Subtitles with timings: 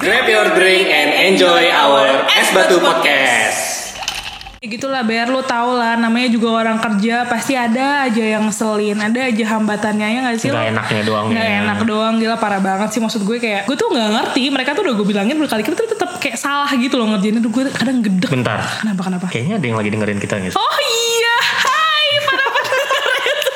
[0.00, 3.92] Grab your drink and enjoy our Es Batu Podcast.
[4.56, 8.96] Ya gitulah biar lu tau lah namanya juga orang kerja pasti ada aja yang ngeselin
[8.96, 10.56] ada aja hambatannya ya gak sih lo?
[10.56, 11.56] enaknya doang nggak ya.
[11.64, 14.84] enak doang gila parah banget sih maksud gue kayak gue tuh nggak ngerti mereka tuh
[14.84, 18.60] udah gue bilangin berkali-kali tapi tetap kayak salah gitu loh ngerjainnya gue kadang gedek Bentar.
[18.80, 20.52] kenapa kenapa Kayaknya ada yang lagi dengerin kita nih.
[20.52, 23.52] oh iya hai para pendengar itu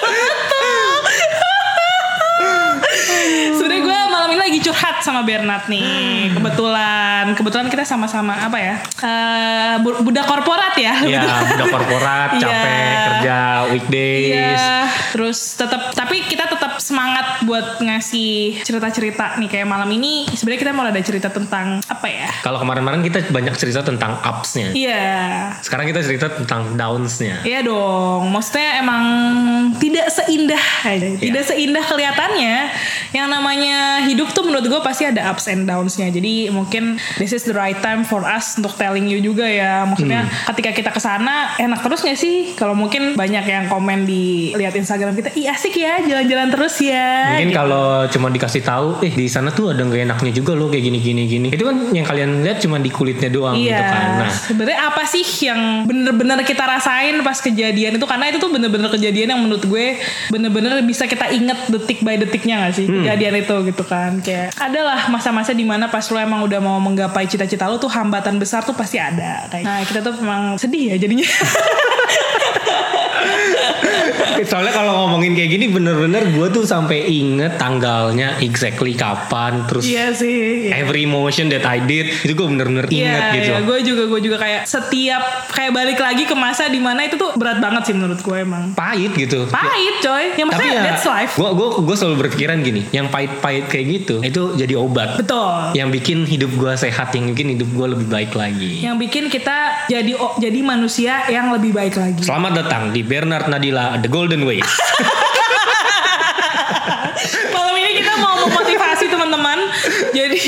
[3.55, 8.75] Sebenernya gue malam ini lagi curhat sama Bernard nih Kebetulan Kebetulan kita sama-sama apa ya
[8.81, 11.21] eh, bu- Budak korporat ya Ya,
[11.53, 12.41] udah korporat, Iya.
[12.41, 13.37] capek kerja
[13.67, 14.33] weekdays.
[14.33, 14.71] Iya,
[15.11, 20.73] terus tetap tapi kita tetap semangat buat ngasih cerita-cerita nih kayak malam ini sebenarnya kita
[20.73, 22.29] mau ada cerita tentang apa ya?
[22.41, 24.71] Kalau kemarin-kemarin kita banyak cerita tentang ups-nya.
[24.73, 25.05] Iya.
[25.61, 27.43] Sekarang kita cerita tentang downs-nya.
[27.43, 29.03] Iya dong, maksudnya emang
[29.75, 31.19] tidak seindah, Iya.
[31.21, 32.55] tidak seindah kelihatannya.
[33.11, 36.07] Yang namanya hidup tuh menurut gue pasti ada ups and downs-nya.
[36.09, 39.83] Jadi mungkin this is the right time for us untuk telling you juga ya.
[39.83, 40.31] Maksudnya Hmm.
[40.55, 42.55] ketika kita ke sana enak terus gak sih?
[42.55, 47.35] Kalau mungkin banyak yang komen di lihat Instagram kita, ih asik ya jalan-jalan terus ya.
[47.35, 47.59] Mungkin gitu.
[47.59, 50.99] kalau cuma dikasih tahu, eh di sana tuh ada nggak enaknya juga loh kayak gini
[51.01, 51.49] gini gini.
[51.49, 54.07] Itu kan yang kalian lihat cuma di kulitnya doang Iya, gitu kan.
[54.15, 58.87] Nah, sebenarnya apa sih yang bener-bener kita rasain pas kejadian itu karena itu tuh bener-bener
[58.89, 59.87] kejadian yang menurut gue
[60.29, 63.01] bener-bener bisa kita inget detik by detiknya gak sih Hmm.
[63.01, 64.53] kejadian itu gitu kan kayak
[64.85, 68.61] adalah masa-masa di mana pas lo emang udah mau menggapai cita-cita lo tuh hambatan besar
[68.69, 71.25] tuh pasti ada kayak nah kita tuh memang sedih ya jadinya
[74.51, 80.11] soalnya kalau ngomongin kayak gini bener-bener gue tuh sampai inget tanggalnya exactly kapan, terus iya
[80.11, 80.81] sih iya.
[80.81, 83.51] every emotion that I did itu gue bener-bener inget Iya, gitu.
[83.51, 87.15] iya, gue juga gue juga kayak setiap kayak balik lagi ke masa di mana itu
[87.15, 89.47] tuh berat banget sih menurut gue emang Pahit gitu.
[89.49, 93.07] pahit coy yang Tapi maksudnya ya, that's life gue gue gue selalu berpikiran gini, yang
[93.09, 95.17] pahit-pahit kayak gitu itu jadi obat.
[95.17, 98.81] betul Yang bikin hidup gue sehat, yang bikin hidup gue lebih baik lagi.
[98.81, 102.23] yang bikin kita jadi jadi manusia yang lebih baik lagi.
[102.23, 104.65] Selamat datang di Bernard Nadila The Golden Ways.
[107.53, 108.94] Malam ini kita mau memotivasi
[109.25, 109.59] teman-teman.
[110.19, 110.41] Jadi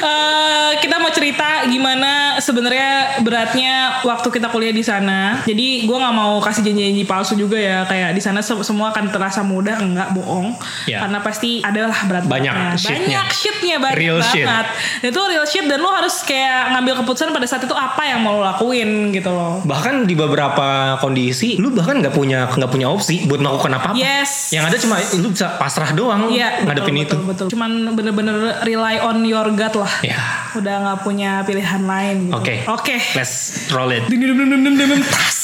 [0.00, 5.42] eh, kita mau cerita gimana sebenarnya beratnya waktu kita kuliah di sana.
[5.42, 7.82] Jadi gue nggak mau kasih janji-janji palsu juga ya.
[7.84, 10.54] Kayak di sana se- semua akan terasa mudah, enggak bohong.
[10.86, 11.02] Ya.
[11.02, 12.96] Karena pasti adalah berat Banyak shitnya.
[13.18, 14.44] Banyak shitnya banyak Real shit.
[14.44, 14.66] banget.
[15.02, 18.36] Itu real shit dan lo harus kayak ngambil keputusan pada saat itu apa yang mau
[18.36, 19.62] lo lakuin gitu loh.
[19.62, 23.96] bahkan di beberapa kondisi, lu bahkan nggak punya nggak punya opsi buat melakukan apa-apa.
[23.96, 24.52] Yes.
[24.52, 27.14] Yang ada cuma lu bisa pasrah doang Iya, ngadepin betul, itu.
[27.16, 27.46] betul, betul.
[27.50, 28.19] Cuman bener-bener
[28.66, 29.92] rely on your gut lah.
[30.02, 30.18] Ya.
[30.58, 32.36] Udah nggak punya pilihan lain gitu.
[32.36, 32.54] Oke.
[32.68, 32.96] Oke.
[33.16, 34.04] Let's roll it.
[34.10, 35.38] Dum, dum, dum, dum, dum, tas.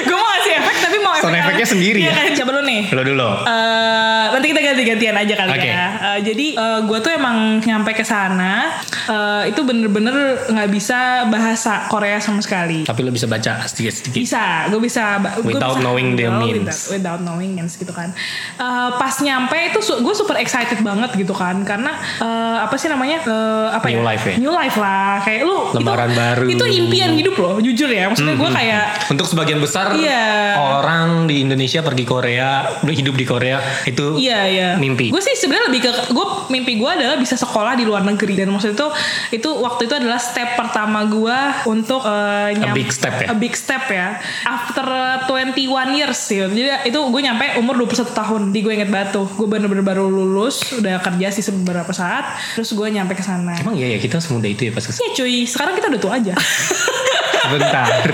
[0.00, 2.14] Gue mau ngasih efek tapi mau efek Sound efeknya sendiri Iya ya?
[2.16, 2.82] kan, coba lu nih.
[2.90, 3.28] Lo dulu.
[3.44, 5.68] Eh, nanti kita ganti-gantian aja kali Oke.
[5.68, 5.86] ya.
[6.10, 6.46] Eh, jadi
[6.80, 10.14] gue tuh emang nyampe ke sana eh, itu bener-bener
[10.46, 12.82] nggak bisa bahasa Korea sama sekali.
[12.82, 14.16] Tapi lo bisa baca sedikit-sedikit.
[14.18, 15.18] Bisa, gue bisa.
[15.20, 16.66] gua Without bisa knowing the handle, means.
[16.88, 18.12] Without, without knowing means gitu kan.
[18.56, 23.20] Eh, pas nyampe itu gue super excited banget gitu kan, karena eh, apa sih namanya?
[23.20, 24.06] Eh, apa New ya?
[24.06, 24.34] life ya?
[24.38, 25.58] New life lah, kayak lu.
[25.74, 26.44] Lembaran itu, baru.
[26.48, 28.08] Itu impian hidup loh, jujur ya.
[28.08, 30.54] Maksudnya gue kayak Untuk sebagian besar Iya.
[30.56, 32.48] orang di Indonesia pergi Korea,
[32.82, 34.68] hidup di Korea itu Iya iya.
[34.76, 35.10] Mimpi.
[35.10, 38.50] Gue sih sebenarnya lebih ke gue mimpi gue adalah bisa sekolah di luar negeri dan
[38.50, 38.86] maksud itu
[39.30, 43.26] itu waktu itu adalah step pertama gue untuk eh, nyam- big step ya?
[43.30, 44.18] A big step ya.
[44.44, 44.86] After
[45.26, 45.54] 21
[45.94, 46.40] years sih.
[46.40, 48.42] Jadi itu gue nyampe umur 21 tahun.
[48.50, 49.26] Di gue inget tuh.
[49.36, 52.36] Gue bener-bener baru lulus, udah kerja sih beberapa saat.
[52.54, 53.56] Terus gue nyampe ke sana.
[53.58, 55.02] Emang iya ya kita semudah itu ya pas ke sana.
[55.02, 56.34] Iya cuy, sekarang kita udah tua aja.
[57.52, 58.04] Bentar.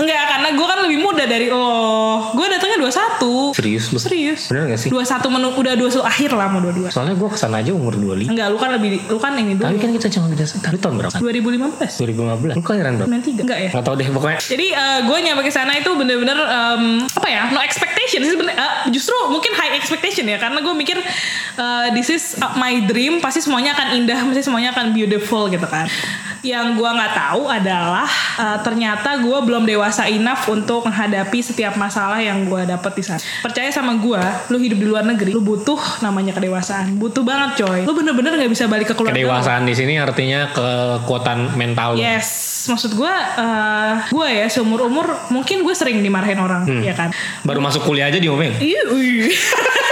[0.00, 2.30] Enggak, karena gue kan lebih muda dari lo.
[2.36, 3.56] Gue datangnya 21.
[3.56, 3.98] Serius lu?
[3.98, 4.40] Serius.
[4.50, 4.88] Bener gak sih?
[4.92, 6.94] 21 menu udah 21 akhir lah mau 22.
[6.94, 8.30] Soalnya gue ke sana aja umur 25.
[8.30, 9.66] Enggak, lu kan lebih lu kan ini dulu.
[9.70, 10.44] Tapi kan kita cuma beda.
[10.44, 11.16] Lu tahun berapa?
[11.18, 12.54] 2015.
[12.54, 12.58] 2015.
[12.58, 13.10] Lu kelahiran berapa?
[13.10, 13.44] 93.
[13.44, 13.70] Enggak ya?
[13.74, 14.38] Gak tau deh pokoknya.
[14.42, 14.66] Jadi
[15.04, 19.14] gue nyampe ke sana itu bener-bener em, apa ya no expectation sih sebenarnya eh, justru
[19.30, 23.74] mungkin high expectation ya karena gue mikir eh, this is uh, my dream pasti semuanya
[23.76, 25.86] akan indah pasti semuanya akan beautiful gitu kan
[26.44, 28.04] yang gue nggak tahu adalah
[28.36, 33.20] eh, ternyata gue belum dewasa enough untuk menghadapi setiap masalah yang gue dapet di sana
[33.40, 34.20] percaya sama gue
[34.52, 38.52] lu hidup di luar negeri lu butuh namanya kedewasaan butuh banget coy lu bener-bener nggak
[38.52, 39.24] bisa balik ke keluarga lu.
[39.24, 42.04] Kedewasaan di sini artinya kekuatan mental lu.
[42.04, 42.28] Yes,
[42.68, 46.82] maksud gue, uh, gue ya seumur umur mungkin gue sering dimarahin orang, Hmm.
[46.84, 47.08] ya kan?
[47.40, 48.52] Baru masuk kuliah aja diomelin.
[48.60, 48.82] Iya.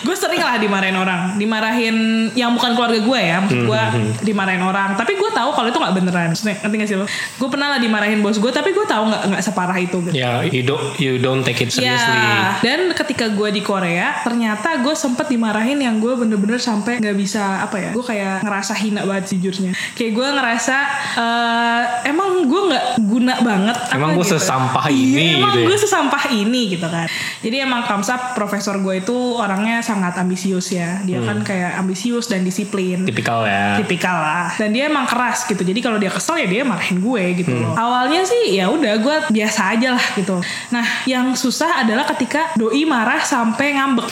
[0.00, 1.96] gue sering lah dimarahin orang dimarahin
[2.32, 3.82] yang bukan keluarga gue ya maksud gue
[4.24, 7.74] dimarahin orang tapi gue tahu kalau itu nggak beneran ngerti gak sih lo gue pernah
[7.74, 10.92] lah dimarahin bos gue tapi gue tahu nggak nggak separah itu gitu Ya, you don't
[11.00, 11.96] you don't take it seriously.
[12.12, 17.16] Ya, dan ketika gue di Korea, ternyata gue sempet dimarahin yang gue bener-bener sampai nggak
[17.16, 19.72] bisa apa ya, gue kayak ngerasa hina banget sejujurnya.
[19.96, 20.76] Kayak gue ngerasa
[21.16, 23.76] eh, emang gue nggak guna banget.
[23.96, 24.36] Emang gue gitu.
[24.36, 25.66] sesampah Iya, ini emang gitu ya.
[25.70, 27.06] gue sesampah ini gitu kan.
[27.40, 29.16] Jadi emang Kamsap profesor gue itu
[29.60, 30.96] orangnya sangat ambisius ya.
[31.02, 31.28] Dia Hmm.
[31.28, 33.04] kan kayak ambisius dan disiplin.
[33.04, 33.76] Tipikal ya.
[33.76, 34.48] tipikal lah.
[34.54, 35.60] Dan dia emang keras gitu.
[35.60, 37.76] Jadi kalau dia kesel ya dia marahin gue gitu Hmm.
[37.76, 40.40] awalnya sih ya udah gue biasa aja lah gitu.
[40.70, 44.08] Nah yang susah adalah ketika doi marah sampai ngambek.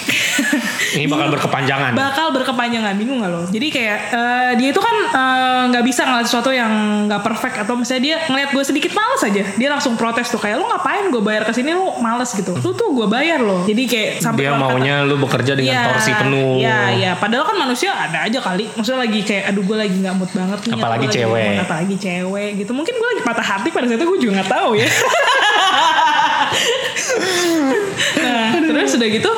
[0.96, 1.92] Ini bakal berkepanjangan.
[1.94, 2.92] bakal berkepanjangan.
[2.94, 3.42] Bingung gak lo?
[3.46, 6.70] Jadi kayak eh, dia itu kan eh, nggak bisa ngeliat sesuatu yang
[7.06, 7.56] nggak perfect.
[7.58, 9.42] Atau misalnya dia ngeliat gue sedikit males aja.
[9.54, 11.72] Dia langsung protes tuh kayak lu ngapain gue bayar ke sini?
[11.72, 12.52] Lu males gitu.
[12.54, 13.64] Lu tuh gue bayar loh.
[13.64, 16.58] Jadi kayak sampai Dia keluar kata- maunya lu bekerja dengan Iya, torsi penuh.
[16.58, 17.12] Iya, iya.
[17.18, 18.70] Padahal kan manusia ada aja kali.
[18.74, 20.74] Maksudnya lagi kayak, aduh gue lagi nggak mood banget nih.
[20.78, 21.46] Apalagi lagi cewek.
[21.46, 22.72] mood, apalagi cewek gitu.
[22.74, 24.88] Mungkin gue lagi patah hati pada saat itu gue juga nggak tahu ya.
[28.18, 29.30] nah, terus udah gitu,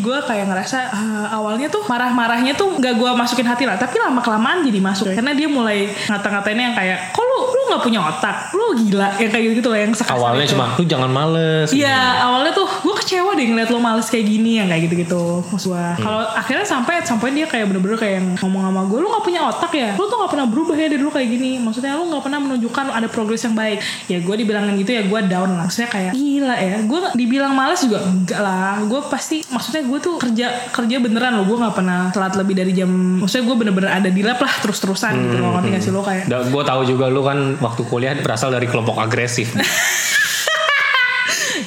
[0.00, 4.20] gue kayak ngerasa eh, awalnya tuh marah-marahnya tuh nggak gue masukin hati lah, tapi lama
[4.24, 5.12] kelamaan jadi masuk.
[5.12, 9.44] Karena dia mulai ngata-ngatainnya yang kayak, kok lu nggak punya otak, lu gila, yang kayak
[9.50, 10.52] gitu gitu loh yang sekasar Awalnya itu.
[10.52, 11.68] cuma lu jangan males.
[11.72, 15.72] Iya awalnya tuh gue kecewa deh ngeliat lo males kayak gini yang kayak gitu-gitu maksud
[15.72, 15.80] gue.
[15.80, 16.04] Hmm.
[16.04, 19.40] Kalau akhirnya sampai sampai dia kayak bener-bener kayak yang ngomong sama gue, lo gak punya
[19.48, 21.50] otak ya, lo tuh gak pernah berubah ya dari dulu kayak gini.
[21.64, 23.78] Maksudnya lo gak pernah menunjukkan ada progres yang baik.
[24.12, 25.64] Ya gue dibilangin gitu ya gue down lah.
[25.64, 28.84] Maksudnya kayak gila ya, gue dibilang males juga enggak lah.
[28.84, 31.48] Gue pasti maksudnya gue tuh kerja kerja beneran loh.
[31.48, 32.90] Gue gak pernah telat lebih dari jam.
[33.24, 35.56] Maksudnya gue bener-bener ada di lab lah terus-terusan gitu loh.
[35.56, 39.00] Ngerti gak sih lo kayak gue tahu juga lu kan waktu kuliah berasal dari kelompok
[39.00, 39.56] agresif.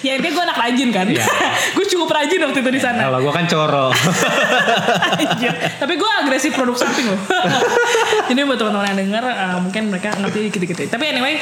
[0.06, 1.06] ya ini gue anak rajin kan.
[1.10, 1.26] Iya.
[1.76, 3.10] gue cukup rajin waktu itu di sana.
[3.10, 3.88] Kalau gue kan coro.
[5.18, 5.54] Anjir.
[5.82, 7.20] Tapi gue agresif produk samping loh.
[8.30, 10.78] Jadi buat teman-teman yang denger uh, mungkin mereka ngerti dikit-dikit.
[10.94, 11.42] Tapi anyway,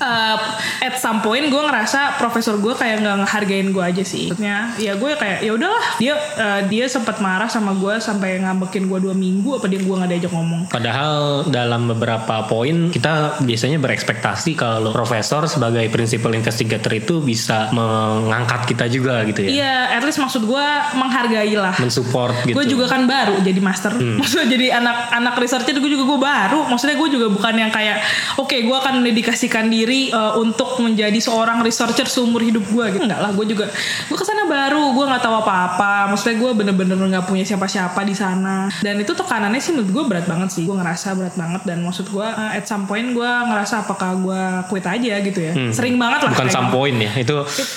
[0.00, 0.36] uh,
[0.82, 4.32] at some point gue ngerasa profesor gue kayak nggak ngehargain gue aja sih.
[4.32, 8.88] Maksudnya ya gue kayak ya udahlah dia uh, dia sempat marah sama gue sampai ngambekin
[8.88, 10.62] gue dua minggu apa dia gue nggak diajak ngomong.
[10.72, 18.68] Padahal dalam beberapa poin kita biasanya berekspektasi kalau profesor sebagai principal investigator itu bisa mengangkat
[18.68, 19.50] kita juga gitu ya.
[19.50, 20.66] Iya, at least maksud gue
[20.96, 21.74] menghargai lah.
[21.78, 22.56] Mensupport gitu.
[22.56, 23.92] Gue juga kan baru jadi master.
[24.20, 26.60] Maksudnya jadi anak-anak researcher gue juga gue baru.
[26.68, 28.02] Maksudnya gue juga bukan yang kayak
[28.40, 33.04] oke gue akan mendedikasikan diri uh, untuk menjadi seorang researcher seumur hidup gue gitu.
[33.04, 33.66] Enggak lah, gue juga
[34.06, 34.92] gue ke sana baru.
[34.92, 36.10] Gue nggak tahu apa-apa.
[36.10, 38.68] Maksudnya gue bener-bener nggak punya siapa-siapa di sana.
[38.80, 40.62] Dan itu tekanannya sih menurut gue berat banget sih.
[40.64, 44.42] Gue ngerasa berat banget dan maksud gue uh, at some point gue ngerasa apakah gue
[44.68, 45.52] quit aja gitu ya.
[45.70, 46.30] Sering banget lah.
[46.34, 46.76] Bukan some gitu.
[46.76, 47.12] point ya.
[47.16, 47.36] Itu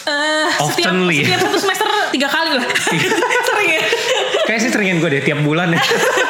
[0.10, 1.22] Eh, setiap, Oftenly.
[1.22, 2.66] setiap satu semester tiga kali lah.
[3.50, 3.82] Sering ya.
[4.46, 5.82] kayak sih seringin gue deh tiap bulan ya.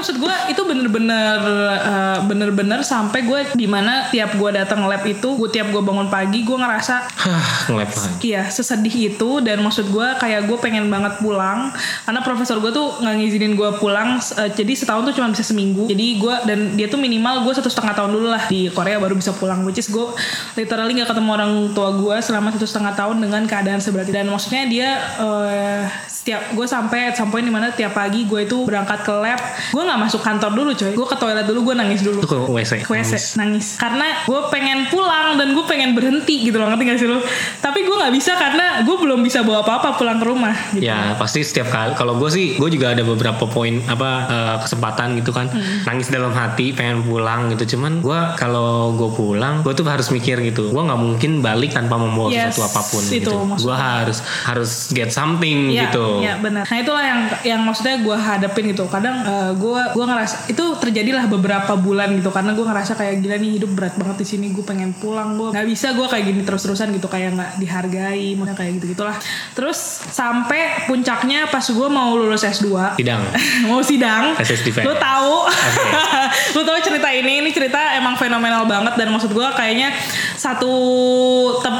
[0.00, 1.36] Maksud gue itu bener-bener
[1.76, 6.08] eh, bener-bener sampai gue di mana tiap gue datang lab itu gue tiap gue bangun
[6.08, 8.32] pagi gue ngerasa Hah, ngelap lagi.
[8.32, 9.44] Iya sesedih itu.
[9.44, 11.68] Dan maksud gue kayak gue pengen banget pulang.
[12.08, 15.84] Karena profesor gue tuh nggak ngizinin gue pulang eh, jadi setahun tuh cuma bisa seminggu.
[15.84, 19.12] Jadi gue dan dia tuh minimal gue satu setengah tahun dulu lah di Korea baru
[19.12, 19.68] bisa pulang.
[19.68, 20.16] Which is gue
[20.56, 24.16] literally nggak ketemu orang tua gue selama satu setengah tahun dengan keadaan seperti itu.
[24.16, 24.88] dan maksudnya dia
[25.20, 29.40] eh, setiap gue sampai sampai di mana tiap pagi gue itu berangkat ke lab.
[29.74, 30.92] Gue nggak masuk kantor dulu coy.
[30.94, 32.20] Gue ke toilet dulu gue nangis dulu.
[32.22, 32.72] Ke WC.
[32.86, 33.74] ke WC nangis.
[33.76, 37.18] karena gue pengen pulang dan gue pengen berhenti gitu loh ngerti gak sih lo
[37.58, 40.84] tapi gue nggak bisa karena gue belum bisa bawa apa-apa pulang ke rumah gitu.
[40.84, 45.18] Ya pasti setiap kali kalau gue sih gue juga ada beberapa poin apa eh, kesempatan
[45.18, 45.50] gitu kan.
[45.50, 45.82] Hmm.
[45.84, 47.76] nangis dalam hati pengen pulang gitu.
[47.76, 50.70] Cuman gue kalau gue pulang gue tuh harus mikir gitu.
[50.70, 54.70] Gue nggak mungkin balik tanpa membawa Yes, sesuatu apa pun itu gitu gue harus harus
[54.92, 56.22] get something Iya, gitu.
[56.22, 56.62] iya benar.
[56.62, 58.86] Nah itulah yang yang maksudnya gue hadapin gitu.
[58.86, 63.36] Kadang eh, gue gua ngerasa itu terjadilah beberapa bulan gitu karena gue ngerasa kayak gila
[63.40, 64.46] nih hidup berat banget di sini.
[64.52, 65.36] Gue pengen pulang.
[65.36, 69.16] Gue nggak bisa gue kayak gini terus-terusan gitu kayak nggak dihargai, maksudnya kayak gitu gitulah.
[69.54, 69.78] Terus
[70.10, 73.22] sampai puncaknya pas gue mau lulus S2 sidang
[73.70, 74.34] mau sidang
[74.82, 75.36] lu tahu
[76.58, 79.94] lu tahu cerita ini ini cerita emang fenomenal banget dan maksud gue kayaknya
[80.34, 80.72] satu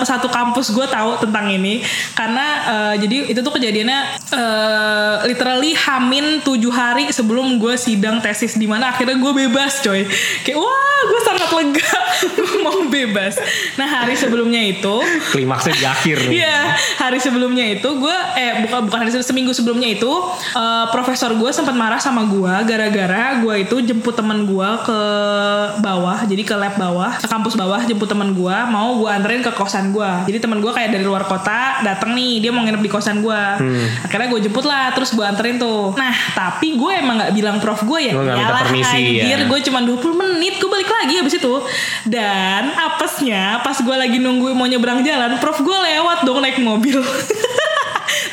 [0.05, 1.83] satu kampus gue tahu tentang ini
[2.15, 4.01] karena eh, jadi itu tuh kejadiannya
[4.33, 10.05] eh, literally hamin tujuh hari sebelum gue sidang tesis di mana akhirnya gue bebas coy.
[10.45, 11.95] Kayak wah gue sangat lega.
[12.21, 13.41] Gue mau bebas.
[13.81, 15.01] Nah hari sebelumnya itu
[15.33, 16.19] klimaksnya di akhir.
[16.29, 20.11] Iya, hari sebelumnya itu gue eh bukan bukan hari seminggu sebelumnya itu
[20.53, 25.01] eh, profesor gue sempat marah sama gue gara-gara gue itu jemput teman gue ke
[25.81, 29.47] bawah, jadi ke lab bawah, ke kampus bawah jemput teman gue gue mau gue anterin
[29.47, 32.83] ke kosan gue jadi teman gue kayak dari luar kota datang nih dia mau nginep
[32.83, 33.87] di kosan gue Hmm.
[34.05, 35.93] akhirnya gue jemput lah terus gue anterin tuh.
[35.95, 38.13] Nah tapi gue emang nggak bilang prof gue ya?
[38.15, 39.47] Lu nggak minta permisi, anjir ya.
[39.49, 41.55] gue cuma 20 menit gue balik lagi habis itu.
[42.07, 47.01] Dan apesnya pas gue lagi nunggu mau nyebrang jalan prof gue lewat dong naik mobil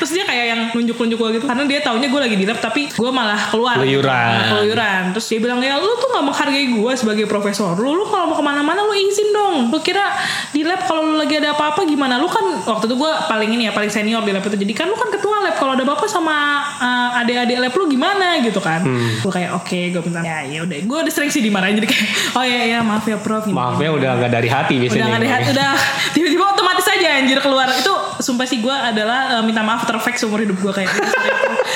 [0.07, 2.87] terus dia kayak yang nunjuk-nunjuk gue gitu karena dia taunya gue lagi di lab tapi
[2.87, 3.75] gue malah keluar.
[3.75, 4.55] Keluyuran.
[4.55, 5.01] keluyuran.
[5.11, 7.75] Terus dia bilang ya lu tuh nggak menghargai gue sebagai profesor.
[7.75, 9.67] Lu lu kalau mau ke mana-mana lu izin dong.
[9.67, 10.15] Lu kira
[10.55, 12.15] di lab kalau lu lagi ada apa-apa gimana?
[12.23, 14.55] Lu kan waktu itu gue paling ini ya paling senior di lab itu.
[14.55, 15.59] Jadi kan lu kan ketua lab.
[15.59, 18.39] Kalau ada apa-apa sama uh, adik-adik lab lu gimana?
[18.39, 18.87] Gitu kan.
[19.19, 20.77] Gue kayak oke gue minta ya ya udah.
[20.87, 22.07] Gue udah sering sih dimarahin jadi kayak
[22.39, 23.43] oh ya ya maaf ya prof.
[23.43, 25.03] Gini, Maaf ya udah nggak dari hati biasanya.
[25.03, 25.71] udah nggak ada hati udah.
[26.15, 27.67] Tiba-tiba otomatis aja anjir keluar.
[27.75, 31.09] Itu sumpah sih gue adalah uh, minta maaf terfake seumur hidup gue kayak gitu,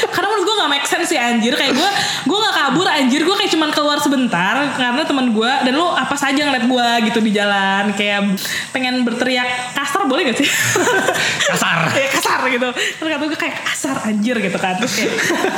[0.09, 1.53] karena menurut gue gak make sense sih anjir.
[1.53, 1.89] Kayak gue
[2.25, 3.21] gue gak kabur anjir.
[3.21, 7.19] Gue kayak cuman keluar sebentar karena teman gue dan lu apa saja ngeliat gue gitu
[7.19, 7.91] di jalan.
[7.93, 8.35] Kayak
[8.71, 10.49] pengen berteriak kasar boleh gak sih?
[11.51, 11.89] Kasar.
[11.99, 12.69] ya kasar gitu.
[12.71, 14.79] Terus kata gue kayak kasar anjir gitu kan.
[14.79, 15.13] Terus kayak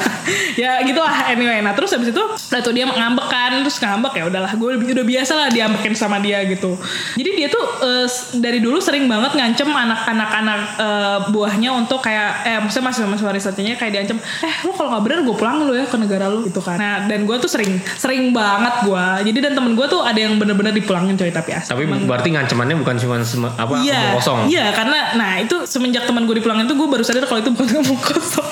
[0.62, 1.62] ya gitulah anyway.
[1.62, 3.62] Nah terus habis itu tuh dia ngambek kan.
[3.62, 6.76] Terus ngambek ya udahlah gue udah, udah biasa lah diambekin sama dia gitu.
[7.14, 7.64] Jadi dia tuh
[8.08, 13.02] s- dari dulu sering banget ngancem anak-anak anak eh, buahnya untuk kayak eh maksudnya masih
[13.06, 16.28] masih researchnya kayak diancem eh lu kalau nggak bener gue pulang lu ya ke negara
[16.28, 19.86] lu gitu kan nah dan gue tuh sering sering banget gue jadi dan temen gue
[19.86, 23.16] tuh ada yang bener-bener dipulangin coy tapi asli Tapi berarti ngancemannya bukan cuma
[23.54, 24.48] apa Iya, kosong.
[24.48, 27.84] Iya, karena nah itu semenjak teman gue dipulangin tuh gue baru sadar kalau itu bukan
[28.10, 28.48] kosong.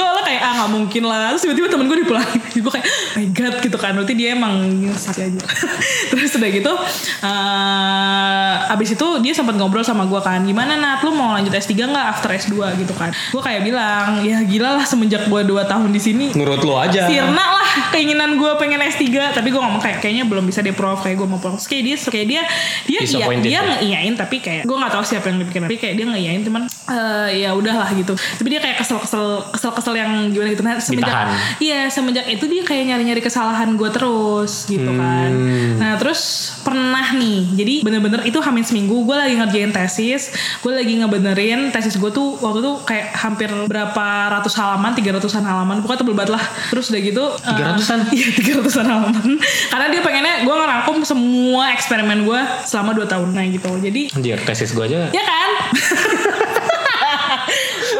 [0.00, 1.36] Gue awalnya kayak ah nggak mungkin lah.
[1.36, 3.92] Terus tiba-tiba temen gue dipulangin gue kayak "Oh my god gitu kan.
[3.92, 4.54] Berarti dia emang
[4.96, 5.40] sakit aja.
[6.10, 6.72] Terus udah gitu
[7.20, 10.40] eh abis itu dia sempat ngobrol sama gue kan.
[10.40, 11.04] Gimana Nat?
[11.04, 13.12] Lu mau lanjut S3 nggak after S2 gitu kan.
[13.12, 16.26] Gue kayak bilang ya gila lah semenjak gue 2 tahun di sini.
[16.32, 17.04] Nurut lu aja.
[17.04, 21.04] Sirna lah keinginan gue pengen S3 tapi gue ngomong kayak kayaknya belum bisa deh prof
[21.04, 22.42] kayak gue mau Terus kayak dia kayak dia
[22.86, 23.60] dia iya, dia ya?
[23.66, 27.28] ngeiyain tapi kayak gue nggak tahu siapa yang dipikirin tapi kayak dia ngeiyain cuman eh,
[27.44, 28.14] ya udahlah gitu.
[28.14, 30.62] Tapi dia kayak kesel kesel kesel kesel yang gimana gitu.
[30.62, 31.14] Nah semenjak
[31.58, 35.30] iya semenjak itu dia kayak nyari nyari kesalahan gue terus gitu kan.
[35.76, 40.30] Nah terus pernah nih jadi bener-bener itu hamin seminggu gue lagi ngerjain tesis
[40.60, 44.06] gue lagi ngebenerin tesis gue tuh waktu itu kayak hampir berapa
[44.38, 46.42] ratus halaman 300an halaman pokoknya tebel banget lah.
[46.70, 48.00] Terus udah gitu eh, 300-an?
[48.16, 48.26] Iya
[48.60, 49.24] 300an halaman.
[49.70, 53.70] Karena dia pengennya gue ngerangkum semua eksperimen gue selama 2 tahun Nah gitu.
[53.80, 55.08] Jadi Anjir, tesis gue aja.
[55.10, 55.50] ya kan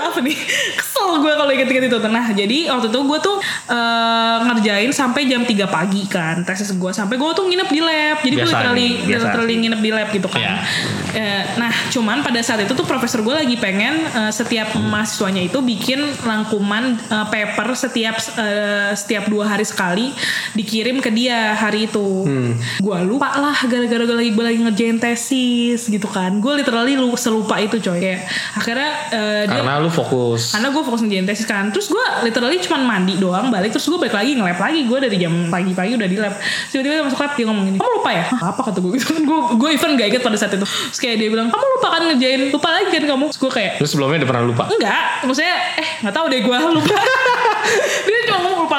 [0.01, 0.37] Maaf nih
[0.79, 3.37] Kesel gue kalau inget-inget itu Nah jadi waktu itu gue tuh
[3.67, 8.19] eh, Ngerjain sampai jam 3 pagi kan Tesis gue Sampai gue tuh nginep di lab
[8.19, 9.25] Jadi gue literally, biasa.
[9.25, 10.55] literally nginep di lab gitu kan Iya.
[11.13, 15.61] Eh, Nah cuman pada saat itu tuh Profesor gue lagi pengen eh, Setiap mahasiswanya itu
[15.61, 20.11] Bikin rangkuman eh, paper Setiap eh, Setiap dua hari sekali
[20.53, 22.53] Dikirim ke dia hari itu Hmm.
[22.79, 27.13] Gue lupa lah Gara-gara gue lagi, gue lagi ngerjain tesis Gitu kan Gue literally lu,
[27.15, 30.53] selupa itu coy Kayak Akhirnya eh, dia Karena lu fokus.
[30.53, 31.75] karena gue fokus ngerjain tesis kan.
[31.75, 34.87] Terus gue literally cuma mandi doang balik terus gue balik lagi nge-lab lagi.
[34.87, 36.35] Gue dari jam pagi-pagi udah di lab
[36.71, 38.25] tiba-tiba masuk lab dia ngomong gini kamu lupa ya?
[38.31, 38.61] Hah, apa?
[38.63, 39.05] kata gue gitu.
[39.11, 40.63] Kan gue gue even gak inget pada saat itu.
[40.63, 42.41] Terus kayak dia bilang kamu lupa kan ngerjain?
[42.55, 43.25] Lupa lagi kan kamu?
[43.35, 44.63] Terus gue kayak Lu sebelumnya udah pernah lupa.
[44.71, 45.03] enggak.
[45.27, 46.95] Maksudnya eh nggak tahu deh gue lupa.
[48.07, 48.20] Dia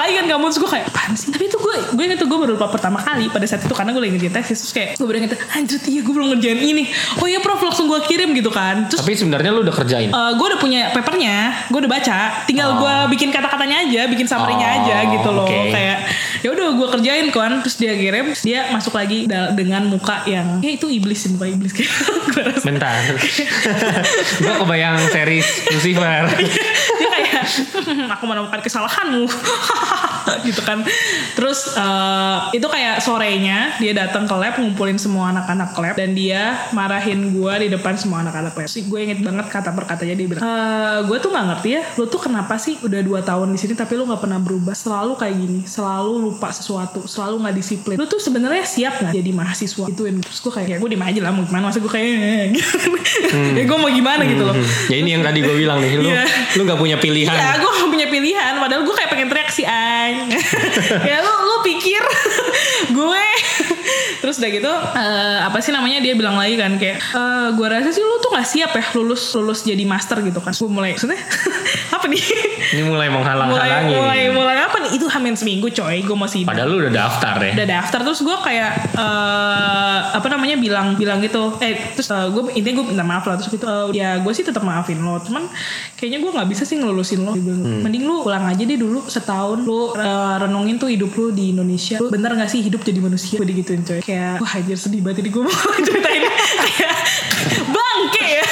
[0.02, 2.38] lagi kan kamu terus gue kayak apaan sih tapi itu gue gue inget tuh gue
[2.38, 5.06] baru lupa pertama kali pada saat itu karena gue lagi ngerjain tesis terus kayak gue
[5.06, 6.84] baru inget anjir iya gue belum ngerjain ini
[7.18, 10.10] oh iya prof langsung gue kirim gitu kan terus Tapi sebenarnya lu udah kerjain.
[10.10, 14.68] Eh, gue udah punya papernya, gue udah baca, tinggal gue bikin kata-katanya aja, bikin summary-nya
[14.72, 15.70] Oh, aja gitu loh, oke.
[15.70, 15.98] kayak
[16.40, 20.58] ya udah gue kerjain kan, terus dia kirim, terus dia masuk lagi dengan muka yang,
[20.60, 21.92] ya itu iblis sih muka iblis kayak.
[22.68, 22.94] Bentar.
[24.44, 26.24] gue kebayang series Lucifer.
[27.08, 27.44] Kayak
[28.18, 29.26] aku menemukan kesalahanmu
[30.48, 30.84] gitu kan
[31.34, 36.42] terus eh, itu kayak sorenya dia datang ke lab ngumpulin semua anak-anak lab dan dia
[36.72, 40.28] marahin gue di depan semua anak-anak lab sih gue inget banget kata per katanya dia
[40.28, 43.60] bilang "Eh, gue tuh nggak ngerti ya lu tuh kenapa sih udah dua tahun di
[43.60, 47.96] sini tapi lu nggak pernah berubah selalu kayak gini selalu lupa sesuatu selalu nggak disiplin
[47.96, 51.20] lu tuh sebenarnya siap nggak jadi mahasiswa ituin terus gue kayak ya gue diem aja
[51.22, 52.10] lah mau gimana masa gue kayak
[52.52, 52.90] gitu.
[53.58, 54.56] ya gue mau gimana gitu loh
[54.88, 55.94] ya ini yang tadi gue bilang nih.
[55.94, 56.26] Lu Iya.
[56.54, 57.32] lu gak punya pilihan.
[57.32, 58.54] Iya, gue gak punya pilihan.
[58.58, 60.21] Padahal gue kayak pengen teriak si Aing.
[61.10, 62.02] ya lu lu pikir
[62.98, 63.26] gue.
[64.22, 67.90] Terus udah gitu, eh, apa sih namanya dia bilang lagi kan kayak, eh gue rasa
[67.90, 70.54] sih lu tuh gak siap ya lulus lulus jadi master gitu kan.
[70.54, 71.18] Gue mulai, maksudnya
[71.96, 72.22] apa nih
[72.72, 73.92] Ini mulai mulai menghalang-halangi.
[73.92, 77.52] mulai mulai apa nih itu hamin seminggu coy gue masih Padahal lu udah daftar ya.
[77.54, 82.76] udah daftar terus gue kayak eh apa namanya bilang bilang gitu eh terus gue intinya
[82.78, 85.50] gue minta maaf lah terus gitu eh, ya gue sih tetap maafin lo cuman
[85.96, 87.82] kayaknya gue nggak bisa sih ngelulusin lo Hmm.
[87.82, 91.98] mending lu pulang aja deh dulu setahun lu eh, renungin tuh hidup lu di Indonesia
[91.98, 95.24] lu bener gak sih hidup jadi manusia gue digituin coy kayak wah anjir sedih banget
[95.24, 95.56] ini gue mau
[95.88, 96.24] ceritain.
[96.68, 96.96] Kayak
[97.72, 98.48] bangke ya.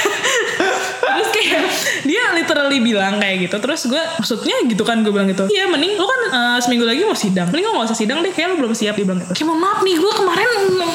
[1.20, 1.63] Terus kayak
[2.08, 3.55] dia literally bilang kayak gitu.
[3.60, 5.46] Terus gue maksudnya gitu kan gue bilang gitu.
[5.48, 7.48] Iya mending lu kan eh, seminggu lagi mau sidang.
[7.51, 9.34] Mending lu gak usah sidang deh kayak lu belum siap dia bilang gitu.
[9.36, 10.48] Kayak mohon maaf nih gue kemarin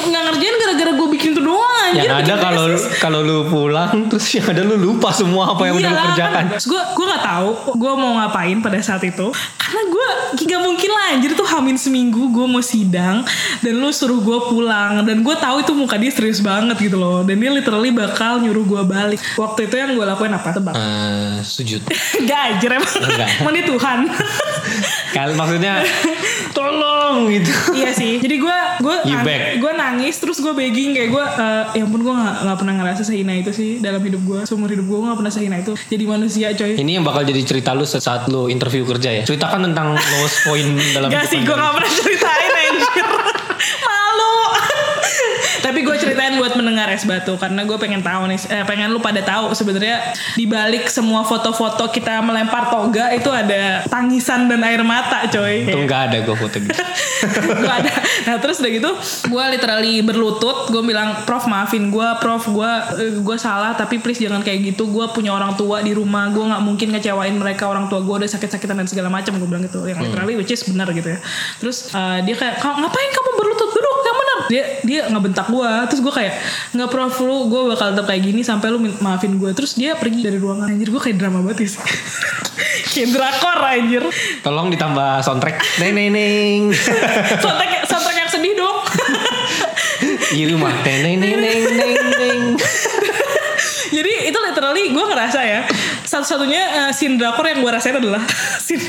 [0.05, 2.65] nggak ngerjain gara-gara gue bikin itu doang anjir Yang ada kalau
[2.97, 6.33] kalau lu pulang terus yang ada lu lupa semua apa yang udah lu Iyalah, kerjakan.
[6.35, 6.45] kan.
[6.57, 9.27] Terus gue gue nggak tahu gue mau ngapain pada saat itu.
[9.55, 10.07] Karena gue
[10.45, 13.25] gak mungkin lah anjir tuh hamin seminggu gue mau sidang
[13.59, 17.25] dan lu suruh gue pulang dan gue tahu itu muka dia serius banget gitu loh.
[17.25, 19.19] Dan dia literally bakal nyuruh gue balik.
[19.35, 20.49] Waktu itu yang gue lakuin apa?
[20.53, 20.75] Tebak
[21.41, 21.81] Sujud.
[22.29, 22.93] Gak anjir emang.
[23.41, 23.99] Emang dia Tuhan
[25.15, 25.79] Kali maksudnya
[26.57, 27.51] tolong gitu.
[27.71, 29.63] Iya sih Jadi gue gue back.
[29.63, 33.01] gue nangis Terus gue begging Kayak gue eh, Ya ampun gue gak, gak pernah ngerasa
[33.01, 36.51] sehina itu sih Dalam hidup gue Seumur hidup gue gak pernah sehina itu Jadi manusia
[36.51, 39.23] coy Ini yang bakal jadi cerita lu saat lu interview kerja ya.
[39.23, 43.07] Ceritakan tentang lowest point dalam Gak sih, gue gak pernah ceritain anjir
[45.95, 49.23] gue ceritain buat mendengar es batu Karena gue pengen tahu nih eh, Pengen lu pada
[49.23, 55.23] tahu sebenarnya Di balik semua foto-foto kita melempar toga Itu ada tangisan dan air mata
[55.31, 55.63] coy.
[55.63, 56.73] Itu nggak ada gue foto gitu.
[57.63, 57.91] gue ada.
[58.27, 58.91] Nah terus udah gitu
[59.31, 62.71] gue literally berlutut gue bilang prof maafin gue prof gue
[63.23, 64.89] gue salah tapi please jangan kayak gitu.
[64.89, 68.29] Gue punya orang tua di rumah gue nggak mungkin ngecewain mereka orang tua gue udah
[68.29, 71.19] sakit-sakitan dan segala macam gue bilang gitu yang literally which is benar gitu ya.
[71.61, 73.69] Terus eh, dia kayak "Kau ngapain kamu berlutut
[74.49, 76.33] dia dia ngebentak gue terus gue kayak
[76.75, 80.25] nggak prof lu gue bakal tetap kayak gini sampai lu maafin gue terus dia pergi
[80.25, 80.69] dari ruangan.
[80.71, 81.81] Anjir gue kayak drama banget sih.
[82.95, 84.03] Kayak drakor anjir.
[84.39, 85.83] Tolong ditambah soundtrack.
[85.83, 86.71] Neng neng
[87.43, 88.77] soundtrack soundtrack yang sedih dong.
[90.31, 90.71] Di rumah.
[90.87, 92.41] Neng neng neng neng neng.
[93.91, 95.61] Jadi itu literally gue ngerasa ya
[96.05, 98.21] satu-satunya uh, scene drakor yang gue rasain adalah
[98.65, 98.81] scene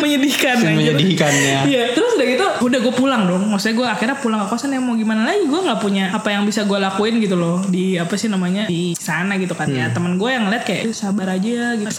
[0.00, 0.56] menyedihkan.
[0.58, 1.56] Scene menyedihkannya.
[1.68, 1.84] Iya.
[1.92, 3.42] Terus udah gitu, udah gue pulang dong.
[3.46, 5.44] Maksudnya gue akhirnya pulang ke kosan yang mau gimana lagi?
[5.44, 8.96] Gue nggak punya apa yang bisa gue lakuin gitu loh di apa sih namanya di
[8.96, 9.92] sana gitu kan ya.
[9.92, 11.92] Temen gue yang ngeliat kayak "Eh, sabar aja ya gitu.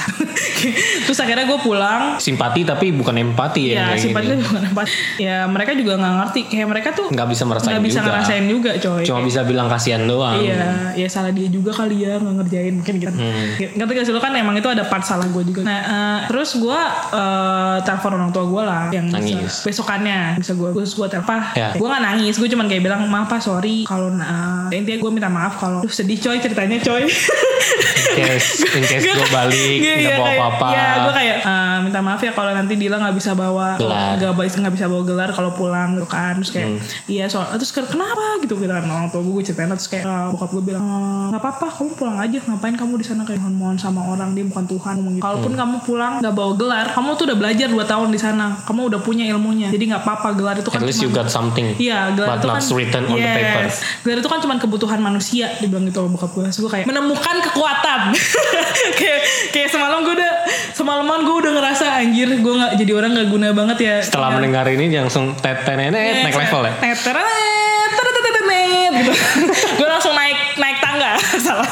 [1.09, 2.17] Terus akhirnya gue pulang.
[2.17, 3.93] Simpati tapi bukan empati ya.
[3.93, 4.41] Ya, simpati gitu.
[4.41, 4.81] juga kenapa?
[5.21, 6.41] Ya mereka juga nggak ngerti.
[6.49, 8.07] Kayak mereka tuh Nggak bisa merasain nggak bisa juga.
[8.09, 9.03] ngerasain juga, coy.
[9.05, 10.35] Cuma bisa bilang kasihan doang.
[10.41, 13.13] Iya, ya salah dia juga kali ya nggak ngerjain mungkin gitu.
[13.13, 13.77] Hmm.
[13.77, 15.61] Ngerti gak sih lo kan emang itu ada part salah gue juga.
[15.61, 16.79] Nah eh, terus gue
[17.13, 19.53] eh, telepon orang tua gue lah yang bisa, Nangis.
[19.63, 21.39] besokannya bisa gue terus gue telepon.
[21.53, 21.75] Ya.
[21.75, 25.29] Gue gak nangis, gue cuman kayak bilang maaf pak sorry kalau uh, intinya gue minta
[25.29, 27.05] maaf kalau sedih coy ceritanya coy.
[27.95, 30.67] In case, in case gue balik Iya, nggak iya, bawa apa-apa.
[30.69, 34.15] Iya, gue kayak eh, minta maaf ya kalau nanti Dila nggak bisa bawa Gelar.
[34.17, 36.37] nggak bisa nggak bisa bawa gelar kalau pulang gitu kan.
[36.37, 36.79] Terus kayak Hmm.
[37.07, 40.49] iya soal terus kenapa gitu gitu kan orang tua gue ceritain terus kayak eh, bokap
[40.51, 44.01] gue bilang "Eh, nggak apa-apa kamu pulang aja ngapain kamu di sana kayak mohon-mohon sama
[44.03, 45.21] orang dia bukan Tuhan gitu.
[45.21, 45.59] Kalaupun Hmm.
[45.61, 48.45] kamu pulang nggak bawa gelar, kamu tuh udah belajar 2 tahun di sana.
[48.61, 49.67] Kamu udah punya ilmunya.
[49.67, 51.67] Jadi nggak apa-apa gelar itu kan At least you cuma- got something.
[51.77, 53.63] Iya, gelar but itu not kan written on the paper.
[53.63, 53.75] Yes.
[54.01, 56.43] Gelar itu kan cuma kebutuhan manusia dibilang gitu sama bokap gue.
[56.45, 57.84] Terus gue kayak menemukan kekuatan.
[58.99, 59.19] kayak
[59.53, 60.33] kayak semalam gue udah
[60.73, 63.95] semalaman gue udah ngerasa anjir gue nggak jadi orang nggak guna banget ya.
[64.01, 66.73] Setelah Kayak- mendengar ini langsung tetenenet naik level ya.
[66.81, 67.31] Tetenet,
[68.95, 69.11] gitu.
[69.77, 71.69] gue langsung naik naik tangga salah.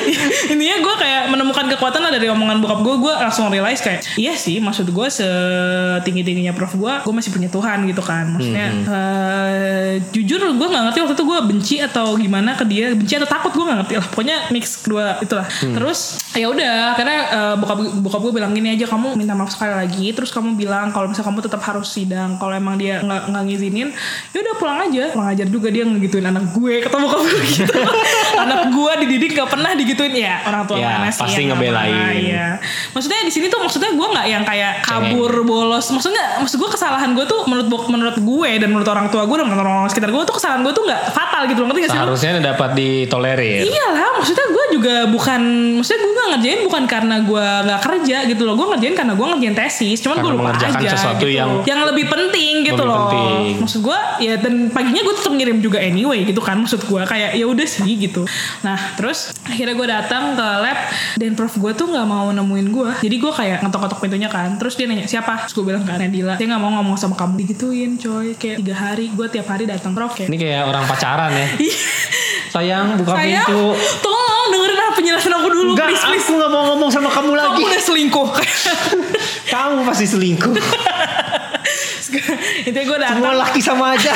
[0.52, 2.94] Intinya gue kayak menemukan kekuatan lah dari omongan bokap gue.
[3.08, 7.48] Gue langsung realize kayak iya sih maksud gue setinggi tingginya prof gue, gue masih punya
[7.50, 8.36] Tuhan gitu kan.
[8.36, 13.14] Maksudnya eh, jujur gue nggak ngerti waktu itu gue benci atau gimana ke dia, benci
[13.18, 14.06] atau takut gue nggak ngerti lah.
[14.12, 15.46] Pokoknya mix kedua itulah.
[15.48, 19.74] Terus ya udah karena eh, bokap bokap gue bilang gini aja kamu minta maaf sekali
[19.74, 20.12] lagi.
[20.16, 22.40] Terus kamu bilang kalau misalnya kamu tetap harus sidang.
[22.40, 23.88] Kalau emang dia nggak nggak ngizinin,
[24.32, 25.04] ya udah pulang aja.
[25.12, 26.84] Kurang ajar juga dia ngegituin anak gue.
[26.86, 27.74] Bokap gue gitu.
[28.42, 31.58] anak gue dididik gak pernah digituin ya orang tua Ya, mana sih pasti yang nggak
[31.60, 31.92] ngebelain.
[31.92, 32.48] marah, Iya.
[32.90, 35.86] Maksudnya di sini tuh maksudnya gue nggak yang kayak kabur bolos.
[35.88, 39.46] Maksudnya maksud gue kesalahan gue tuh menurut menurut gue dan menurut orang tua gue dan
[39.46, 41.68] menurut orang sekitar gue tuh kesalahan gue tuh nggak fatal gitu loh.
[41.68, 41.98] Ngerti gak sih?
[41.98, 42.04] lu?
[42.08, 43.62] Seharusnya dapat ditolerir.
[43.64, 45.40] Iyalah, maksudnya gue juga bukan,
[45.76, 48.54] maksudnya gue gak ngerjain bukan karena gue gak kerja gitu loh.
[48.54, 51.34] Gue ngerjain karena gue ngerjain tesis, cuman gue lupa aja sesuatu gitu.
[51.34, 53.08] yang- yang lebih penting gitu Lebih loh.
[53.08, 53.52] penting.
[53.58, 56.56] Maksud gue ya dan paginya gue tetap ngirim juga anyway gitu kan.
[56.56, 58.22] Maksud gue kayak ya udah sih gitu.
[58.62, 60.78] Nah terus akhirnya gue datang ke lab
[61.14, 62.90] dan prof gue tuh nggak mau nemuin gue.
[63.00, 64.56] Jadi gue kayak ngetok-ngetok pintunya kan.
[64.56, 65.44] Terus dia nanya siapa?
[65.44, 66.34] Terus gue bilang kan Nadila.
[66.34, 67.32] Dia nggak mau ngomong sama kamu.
[67.38, 68.34] Digituin coy.
[68.34, 71.46] Kayak tiga hari gue tiap hari datang prof kayak Ini kayak orang pacaran ya.
[71.58, 71.76] Ih,
[72.48, 73.64] Sayang buka Sayang, pintu.
[74.00, 77.48] tolong dengerin penjelasan aku dulu Enggak, please please aku gak mau ngomong sama kamu lagi.
[77.56, 78.28] kamu udah selingkuh
[79.56, 80.52] Kamu pasti selingkuh.
[82.62, 84.12] intinya gue datang Semua laki sama aja.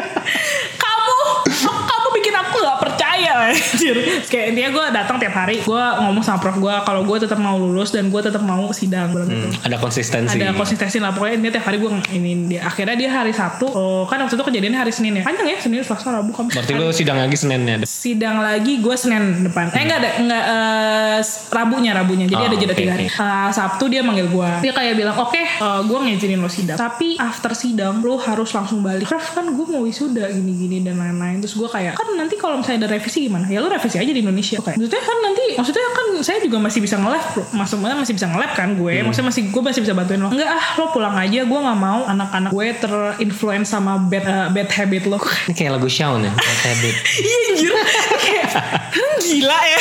[0.84, 1.16] kamu
[1.64, 3.94] kamu bikin aku gak percaya anjir.
[4.24, 7.54] Kayak intinya gue datang tiap hari gue ngomong sama prof gue kalau gue tetap mau
[7.54, 9.10] lulus dan gue tetap mau sidang.
[9.10, 10.36] Bilang gitu Ada konsistensi.
[10.36, 11.10] ada konsistensi lah.
[11.10, 14.44] Pokoknya intinya tiap hari gue ini dia akhirnya dia hari Sabtu oh kan waktu itu
[14.44, 15.22] kejadiannya hari Senin ya?
[15.22, 16.54] Panjang ya Senin Selasa Rabu Kamis.
[16.54, 17.76] Berarti lu sidang lagi Seninnya.
[17.82, 19.70] sidang lagi gue Senin depan.
[19.70, 21.18] Eh enggak ada enggak eh,
[21.50, 22.26] Rabunya Rabunya.
[22.26, 23.06] Jadi Oh, ada jeda oke, tiga hari.
[23.06, 23.20] oke.
[23.20, 25.48] Eh, Sabtu dia manggil gue dia kayak bilang oke eh,
[25.82, 26.76] gue ngizinin lo sidang.
[26.76, 29.04] Tapi after sidang lo harus langsung balik.
[29.04, 31.40] Ref kan gue mau wisuda gini-gini dan lain-lain.
[31.40, 34.20] Terus gue kayak kan nanti kalau misalnya ada revisi gimana ya lo revisi aja di
[34.20, 34.58] Indonesia.
[34.60, 34.76] Oke.
[34.76, 37.24] maksudnya kan nanti maksudnya kan saya juga masih bisa nge-lab
[37.54, 38.92] maksudnya masih bisa nge-lab kan gue.
[39.00, 39.04] Hmm.
[39.08, 40.28] maksudnya masih gue masih bisa bantuin lo.
[40.28, 41.40] Enggak ah lo pulang aja.
[41.46, 45.18] Gue nggak mau anak-anak gue terinfluence sama bad eh, bad habit lo.
[45.48, 46.32] Ini kayak lagu Shawn ya.
[46.34, 46.94] Bad Habit.
[47.20, 47.72] Iya anjir.
[48.20, 48.48] Kayak,
[48.90, 49.80] kan Gila ya.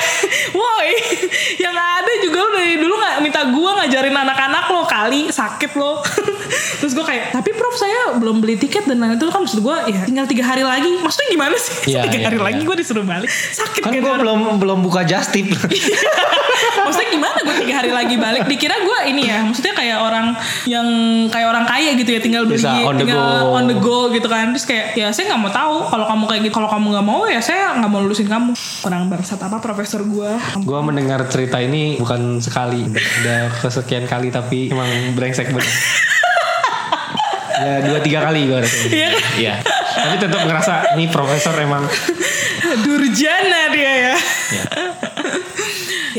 [0.53, 0.89] Woi
[1.57, 6.03] Yang ada juga lo dari dulu gak minta gue ngajarin anak-anak lo Kali sakit lo.
[6.83, 9.75] Terus gue kayak Tapi prof saya belum beli tiket Dan lain itu kan maksud gue
[9.91, 10.99] Ya tinggal tiga hari lagi.
[10.99, 11.95] Maksudnya gimana sih?
[11.95, 12.45] Iya, Tiga iya, hari iya.
[12.45, 14.21] lagi gue disuruh balik Sakit Kan gitu gue orang.
[14.21, 15.49] belum belum buka just tip.
[16.79, 20.33] Maksudnya gimana gue tiga hari lagi balik Dikira gue ini ya Maksudnya kayak orang
[20.65, 20.87] Yang
[21.29, 23.53] kayak orang kaya gitu ya Tinggal beli Bisa on the tinggal go.
[23.53, 26.41] on the go gitu kan Terus kayak Ya saya gak mau tahu Kalau kamu kayak
[26.43, 28.51] gitu Kalau kamu gak mau ya saya gak mau lulusin kamu
[28.83, 34.69] Orang bangsat apa profesor gue gue mendengar cerita ini bukan sekali, udah kesekian kali tapi
[34.69, 35.67] emang brengsek banget.
[37.59, 38.89] ya dua tiga kali gue rasanya.
[38.89, 39.23] Iya kan?
[39.35, 39.53] Iya.
[39.89, 41.83] Tapi tetap ngerasa nih profesor emang.
[42.77, 44.15] Durjana dia ya
[44.49, 44.88] Ya.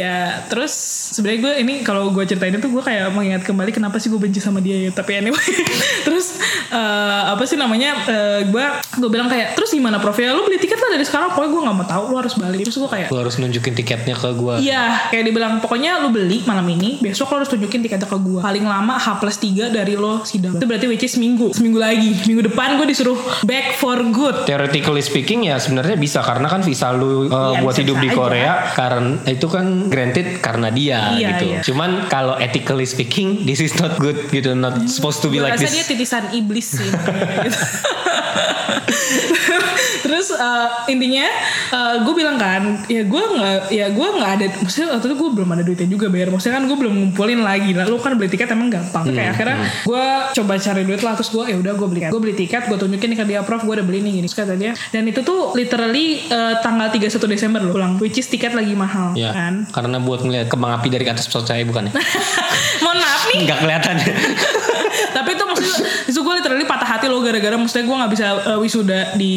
[0.01, 0.73] Ya terus
[1.13, 4.41] sebenarnya gue ini kalau gue ceritain itu gue kayak mengingat kembali kenapa sih gue benci
[4.41, 5.45] sama dia ya tapi anyway
[6.09, 6.41] terus
[6.73, 8.65] eh, apa sih namanya eh, gue
[8.97, 11.63] gue bilang kayak terus gimana prof ya lu beli tiket lah dari sekarang pokoknya gue
[11.69, 14.55] nggak mau tahu lu harus balik terus gue kayak Lu harus nunjukin tiketnya ke gue.
[14.63, 18.39] Iya, kayak dibilang pokoknya lu beli malam ini, besok lo harus tunjukin tiketnya ke gue.
[18.39, 20.55] Paling lama H plus 3 dari lo sidang.
[20.55, 21.51] Itu berarti which is seminggu.
[21.51, 22.15] Seminggu lagi.
[22.31, 24.47] Minggu depan gue disuruh back for good.
[24.47, 28.15] Theoretically speaking ya sebenarnya bisa karena kan visa lu uh, Iya, buat hidup di aja.
[28.15, 31.45] Korea karena itu kan granted karena dia Iya, gitu.
[31.47, 31.61] iya.
[31.63, 35.59] Cuman kalau ethically speaking this is not good gitu, not supposed to be Gue like
[35.59, 35.71] this.
[35.71, 36.87] dia titisan iblis sih.
[36.87, 37.59] gitu.
[40.05, 41.27] Terus eh, intinya
[42.03, 45.49] gue bilang kan, ya gue nggak, ya gue nggak ada, maksudnya waktu itu gue belum
[45.51, 46.29] ada duitnya juga bayar.
[46.31, 47.71] Maksudnya kan gue belum ngumpulin lagi.
[47.73, 49.05] Lalu kan beli tiket emang gampang.
[49.07, 51.15] Hmm, Kayak akhirnya gue coba cari duit lah.
[51.15, 53.75] Terus gue ya udah gue beli, gue beli tiket, gue tunjukin ke dia prof, gue
[53.77, 54.27] udah beli nih gini.
[54.27, 58.27] Terus kata dia, dan itu tuh literally eh, tanggal 31 Desember loh pulang, which is
[58.27, 59.70] tiket lagi mahal, Ya, kan?
[59.71, 61.93] Karena buat ngeliat kembang api dari atas pesawat saya bukan ya?
[62.85, 63.97] Mohon maaf nih, Nggak kelihatan.
[65.17, 68.59] tapi itu maksudnya itu gue literally patah hati loh gara-gara maksudnya gue nggak bisa uh,
[68.59, 69.35] wisuda di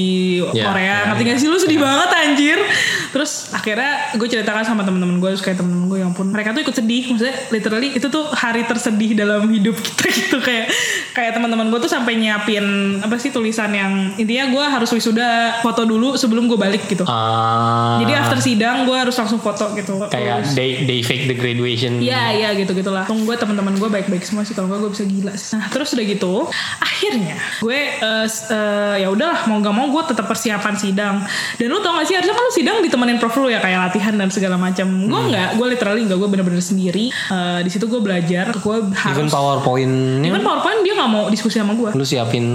[0.52, 0.86] Ya, Korea.
[0.86, 1.48] ya, ngerti gak sih?
[1.48, 2.58] Lu sedih banget anjir
[3.13, 6.62] terus akhirnya gue ceritakan sama temen-temen gue terus kayak temen-temen gue yang pun mereka tuh
[6.62, 10.73] ikut sedih maksudnya literally itu tuh hari tersedih dalam hidup kita gitu kayak
[11.12, 12.65] kayak teman-teman gue tuh sampai nyiapin
[12.97, 15.30] apa sih tulisan yang intinya gue harus wisuda
[15.62, 20.02] foto dulu sebelum gue balik gitu Ah, jadi after sidang gue harus langsung foto gitu
[20.08, 21.99] kayak Terus- they they fake the graduation.
[21.99, 23.04] Iya iya gitu gitulah.
[23.04, 25.54] Tunggu gue teman-teman gue baik-baik semua sih kalau gue gue bisa gila sih.
[25.54, 26.34] Nah terus udah gitu
[26.80, 27.80] akhirnya gue
[28.23, 31.15] s- eh, ya udahlah mau gak mau gue tetap persiapan sidang.
[31.56, 34.16] Dan lu tau gak sih harusnya kan lu sidang ditemenin prof lu ya kayak latihan
[34.16, 34.88] dan segala macam.
[35.04, 35.30] Gue Hmm.
[35.30, 37.06] nggak gue literally nggak gue bener-bener sendiri.
[37.12, 38.56] Eh, di situ gue belajar.
[38.56, 39.12] Gue harus.
[39.13, 41.92] Even PowerPoint-nya Even PowerPoint dia nggak mau diskusi sama gue.
[41.94, 42.46] lu siapin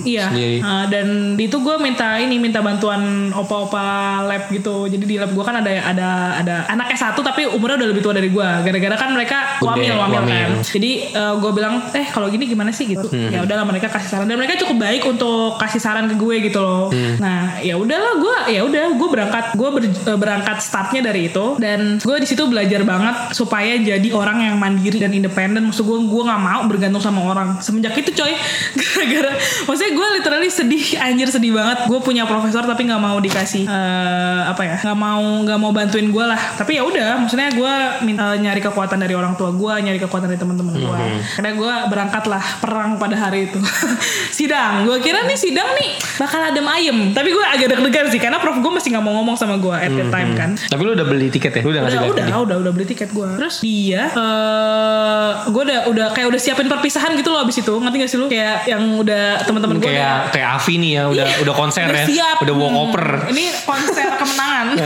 [0.00, 0.58] Iya, sendiri.
[0.58, 3.84] uh, dan di itu gue minta ini minta bantuan opa-opa
[4.24, 4.84] lab gitu.
[4.86, 8.12] Jadi di lab gue kan ada ada ada anaknya satu tapi umurnya udah lebih tua
[8.12, 8.48] dari gue.
[8.64, 10.50] Gara-gara kan mereka wamil wamil kan.
[10.62, 13.08] Jadi gue bilang eh kalau gini gimana sih gitu.
[13.08, 13.28] Hmm.
[13.28, 16.58] Ya udahlah mereka kasih saran dan mereka cukup baik untuk kasih saran ke gue gitu
[16.58, 16.88] loh.
[16.88, 17.16] Hmm.
[17.18, 21.56] Nah ya udahlah gue ya udah gue berangkat gue ber- eh, berangkat startnya dari itu.
[21.56, 25.66] Dan gue di situ belajar banget supaya jadi orang yang mandiri dan independen.
[25.66, 27.58] Maksud gue gue nggak mau bergantung sama orang.
[27.58, 28.32] Semenjak itu coy
[28.80, 29.32] gara-gara
[29.64, 31.86] maksudnya gue literally sedih anjir sedih banget.
[31.86, 36.08] Gue punya profesor tapi nggak mau dikasih eh, apa ya nggak mau nggak mau bantuin
[36.08, 36.38] gue lah.
[36.54, 40.28] Tapi ya udah maksudnya gue min- eh, nyari kekuatan dari orang tua gue nyari kekuatan
[40.28, 40.96] dari teman-teman gue.
[41.34, 43.58] Karena gue berangkat lah perang pada hari itu.
[44.38, 44.84] Sidang.
[44.84, 46.98] Gue kira nih sidang nih bakal adem ayem.
[47.12, 49.94] Tapi gue agak deg-degan sih karena prof gue masih nggak mau ngomong sama gue at
[49.94, 50.50] that time kan.
[50.54, 51.62] Tapi lu udah beli tiket ya?
[51.62, 52.32] Lu udah ngasih udah udah tadi?
[52.38, 53.54] udah udah beli tiket gue terus?
[53.60, 57.72] Dia eh gue udah udah kayak udah siapin perpisahan gitu loh abis itu.
[57.72, 58.26] Ngerti gak sih lu?
[58.28, 62.06] Kayak yang udah teman-teman gue Kayak kayak Avi nih ya udah udah konser udah ya.
[62.06, 62.36] siap.
[62.40, 63.06] Udah bawa Hmm, koper.
[63.32, 64.66] ini konser kemenangan.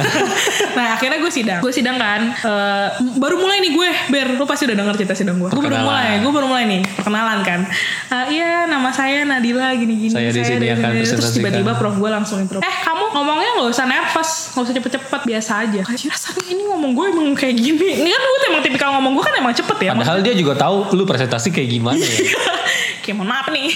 [0.73, 1.61] Nah akhirnya gue sidang.
[1.61, 2.87] Gue sidang kan eh,
[3.17, 4.29] baru mulai nih gue ber.
[4.35, 7.41] Lu pasti udah denger cerita sidang gue gue baru mulai gue baru mulai nih perkenalan
[7.43, 7.61] kan.
[8.09, 12.11] Eh, iya nama saya Nadila gini gini Saya di sini akan terus tiba-tiba prof gue
[12.11, 12.59] langsung intro.
[12.59, 15.81] Eh kamu ngomongnya nggak usah nervous nggak usah cepet cepet-cepet biasa aja.
[15.83, 17.89] Kayak rasanya ini ngomong gue emang kayak gini.
[17.99, 20.93] Ini kan gue emang tipikal ngomong gue kan emang cepet ya Padahal dia juga tahu
[20.93, 22.17] lu presentasi kayak gimana ya.
[23.03, 23.69] kayak mohon maaf nih.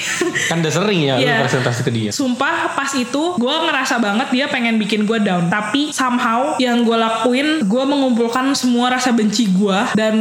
[0.46, 1.40] Kan udah sering ya Iya.
[1.40, 2.10] lu presentasi ke dia.
[2.12, 5.48] Sumpah pas itu gue ngerasa banget dia pengen bikin gue down.
[5.48, 10.14] Tapi somehow yang gue lakuin Gue mengumpulkan semua rasa benci gue Dan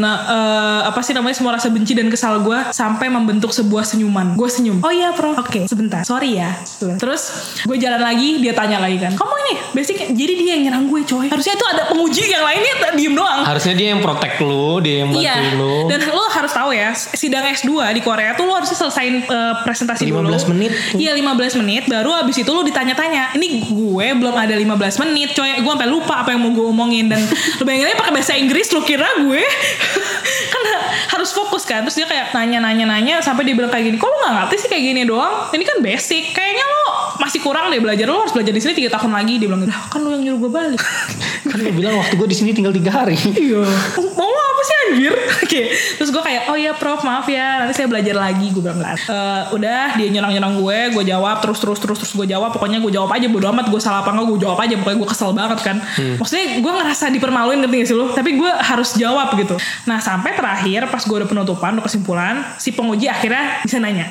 [0.00, 4.34] eh, apa sih namanya semua rasa benci dan kesal gue Sampai membentuk sebuah senyuman.
[4.34, 4.78] Gue senyum.
[4.80, 6.02] Oh iya bro Oke sebentar.
[6.02, 6.54] Sorry ya.
[6.98, 7.22] Terus
[7.62, 9.12] gue jalan lagi Dia tanya lagi kan.
[9.14, 12.72] Kamu ini basic Jadi dia yang nyerang gue coy Harusnya itu ada penguji yang lainnya
[12.92, 15.74] diem doang Harusnya dia yang protect lu, dia yang bantuin Iya, lu.
[15.86, 20.04] dan lo harus tahu ya, sidang S2 di Korea tuh lo harus selesaiin eh, presentasi
[20.04, 20.50] 15 dulu.
[20.50, 20.72] menit.
[20.92, 23.34] Iya, 15 menit, baru abis itu lo ditanya-tanya.
[23.34, 25.50] Ini gue belum ada 15 menit, coy.
[25.56, 27.22] Gue sampai lupa apa yang mau gue omongin dan
[27.58, 29.42] lo bayangin aja pakai bahasa Inggris lo kira gue
[30.52, 30.62] kan
[31.14, 31.82] harus fokus kan.
[31.86, 34.84] Terus dia kayak nanya-nanya-nanya sampai dia bilang kayak gini, "Kok lo gak ngerti sih kayak
[34.84, 35.48] gini doang?
[35.50, 36.24] Ini kan basic.
[36.30, 36.83] Kayaknya lo
[37.20, 38.06] masih kurang deh belajar.
[38.06, 40.40] Lo harus belajar di sini 3 tahun lagi." Dia bilang, "Lah, kan lo yang nyuruh
[40.48, 40.82] gue balik."
[41.44, 43.20] Kan lu bilang waktu gue di sini tinggal tiga hari.
[43.44, 43.60] Iya.
[44.16, 45.12] Mau lo apa sih anjir?
[45.44, 45.62] Oke.
[46.00, 47.60] Terus gue kayak, oh iya prof maaf ya.
[47.60, 48.48] Nanti saya belajar lagi.
[48.48, 50.78] Gue bilang, "Eh, udah dia nyerang-nyerang gue.
[50.96, 52.56] Gue jawab terus terus terus terus gue jawab.
[52.56, 53.28] Pokoknya gue jawab aja.
[53.28, 54.74] Bodo amat gue salah apa enggak gue jawab aja.
[54.80, 55.76] Pokoknya gue kesel banget kan.
[56.16, 58.06] Maksudnya gue ngerasa dipermaluin ngerti gak sih lo?
[58.16, 59.54] Tapi gue harus jawab gitu.
[59.84, 64.08] Nah sampai terakhir pas gue udah penutupan, udah kesimpulan, si penguji akhirnya bisa nanya.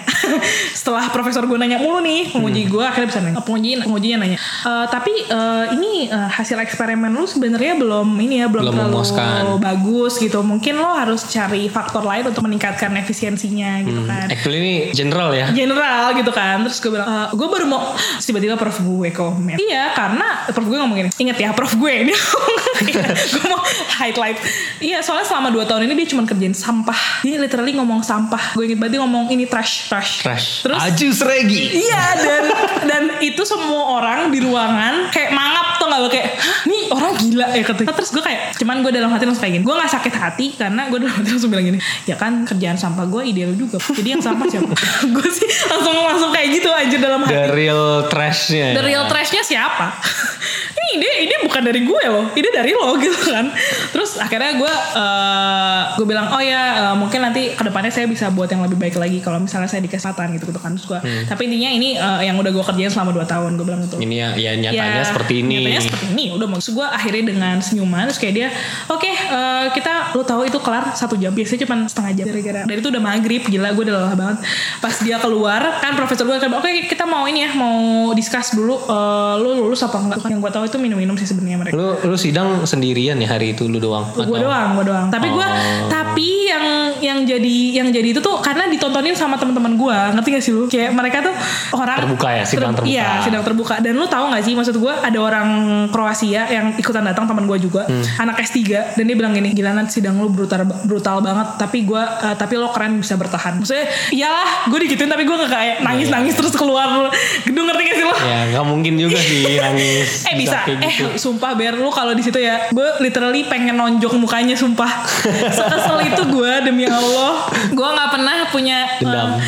[0.77, 3.36] Setelah profesor gue nanya mulu nih, penguji gue akhirnya bisa nanya.
[3.39, 4.38] Penguji pengujinya nanya.
[4.39, 8.91] "Eh, tapi eh, ini eh, hasil eksperimen lu sebenarnya belum ini ya belum, Belum terlalu
[8.93, 9.41] memuaskan.
[9.60, 10.39] bagus gitu.
[10.39, 14.29] Mungkin lo harus cari faktor lain untuk meningkatkan efisiensinya gitu kan.
[14.29, 15.49] Actually ini general ya.
[15.49, 17.82] General gitu kan Terus gue bilang "Eh, Gue baru mau
[18.25, 22.13] tiba-tiba prof gue komen Iya karena Prof gue ngomong gini Ingat ya prof gue ini
[23.34, 23.62] Gue mau
[23.95, 24.38] highlight
[24.77, 28.67] Iya soalnya selama 2 tahun ini Dia cuma kerjain sampah Dia literally ngomong sampah Gue
[28.67, 30.47] inget banget dia ngomong ini trash Trash Trash.
[30.62, 31.82] Terus Ajus Regi.
[31.82, 32.43] Iya dan
[32.89, 36.30] dan itu semua orang di ruangan kayak mangap tuh nggak lo kayak
[36.65, 39.65] nih orang gila ya kata terus gue kayak cuman gue dalam hati langsung kayak gini
[39.65, 43.06] gue nggak sakit hati karena gue dalam hati langsung bilang gini ya kan kerjaan sampah
[43.06, 44.74] gue ide lu juga jadi yang sampah siapa
[45.15, 48.78] gue sih langsung langsung kayak gitu aja dalam hati The real trashnya.
[48.78, 49.91] The real trashnya siapa?
[50.84, 53.52] ini ide ide bukan dari gue loh, ide dari lo gitu kan.
[53.91, 58.30] Terus akhirnya gue eh gue bilang oh ya eh, mungkin nanti ke depannya saya bisa
[58.32, 60.76] buat yang lebih baik lagi kalau misalnya saya di kesehatan gitu gitu kan.
[60.76, 63.81] Terus gue, tapi intinya ini eh, yang udah gue kerjain selama 2 tahun gue bilang
[63.81, 63.95] gitu.
[63.97, 65.53] Ini ya, ya nyatanya Ya, seperti ini.
[65.62, 66.25] Nyatanya seperti ini.
[66.31, 68.47] Udah maksud gue akhirnya dengan senyuman terus kayak dia,
[68.88, 72.62] oke eh, kita lo tahu itu kelar satu jam biasanya cuma setengah jam gara-gara.
[72.65, 74.38] Dan itu udah maghrib gila gue udah lelah banget.
[74.79, 77.77] Pas dia keluar kan profesor gue kayak oke kita mau ini ya mau
[78.12, 80.17] discuss dulu eh, lo lulus apa enggak.
[80.25, 81.73] Yang gue tahu itu minum-minum sih sebenarnya mereka.
[81.73, 84.05] Lu lu sidang sendirian ya hari itu lu doang.
[84.13, 85.86] gue doang gue doang tapi gue Oh.
[85.86, 86.65] tapi yang
[86.97, 90.65] yang jadi yang jadi itu tuh karena ditontonin sama teman-teman gue ngerti gak sih lu
[90.65, 91.36] kayak mereka tuh
[91.75, 92.89] orang Terbuka ya, sidang terbuka.
[92.89, 95.47] iya sidang terbuka dan lu tahu gak sih maksud gue ada orang
[95.89, 97.99] Kroasia yang ikutan datang teman gue juga Hmm.
[98.21, 102.36] anak S3 dan dia bilang gini gila sidang lu brutal brutal banget tapi gue eh,
[102.36, 106.34] tapi lo keren bisa bertahan maksudnya iyalah gue digituin tapi gue gak kayak nangis nangis
[106.34, 107.12] terus keluar
[107.43, 110.23] gedung ngerti gak sih lo Ya nggak mungkin juga sih nangis.
[110.23, 111.06] Eh bisa, kayak gitu.
[111.06, 114.88] eh sumpah Ber lu kalau di situ ya, gue literally pengen nonjok mukanya sumpah.
[115.58, 119.36] Sekesel itu gue demi Allah, gue nggak pernah punya Dendam.
[119.36, 119.41] eh,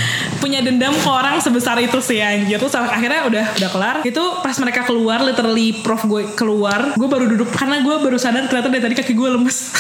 [0.46, 2.62] punya dendam ke orang sebesar itu sih anjir.
[2.62, 3.96] Terus akhirnya udah udah kelar.
[4.06, 8.46] Itu pas mereka keluar, literally prof gue keluar, gue baru duduk karena gue baru sadar
[8.46, 9.74] ternyata dari tadi kaki gue lemes.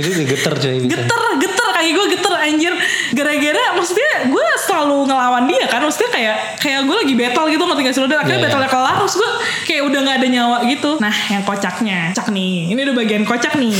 [0.00, 2.72] Itu udah geter coy geter geter kaki gue geter anjir.
[3.16, 5.80] Gara-gara maksudnya gue selalu ngelawan dia kan.
[5.80, 8.02] Maksudnya kayak kayak gue lagi battle gitu ngerti gak sih?
[8.04, 8.52] Dan akhirnya Iya, iya.
[8.52, 9.30] battle kelar terus gue
[9.66, 10.90] kayak udah nggak ada nyawa gitu.
[11.00, 12.54] Nah yang kocaknya cak nih.
[12.76, 13.74] Ini udah bagian kocak nih.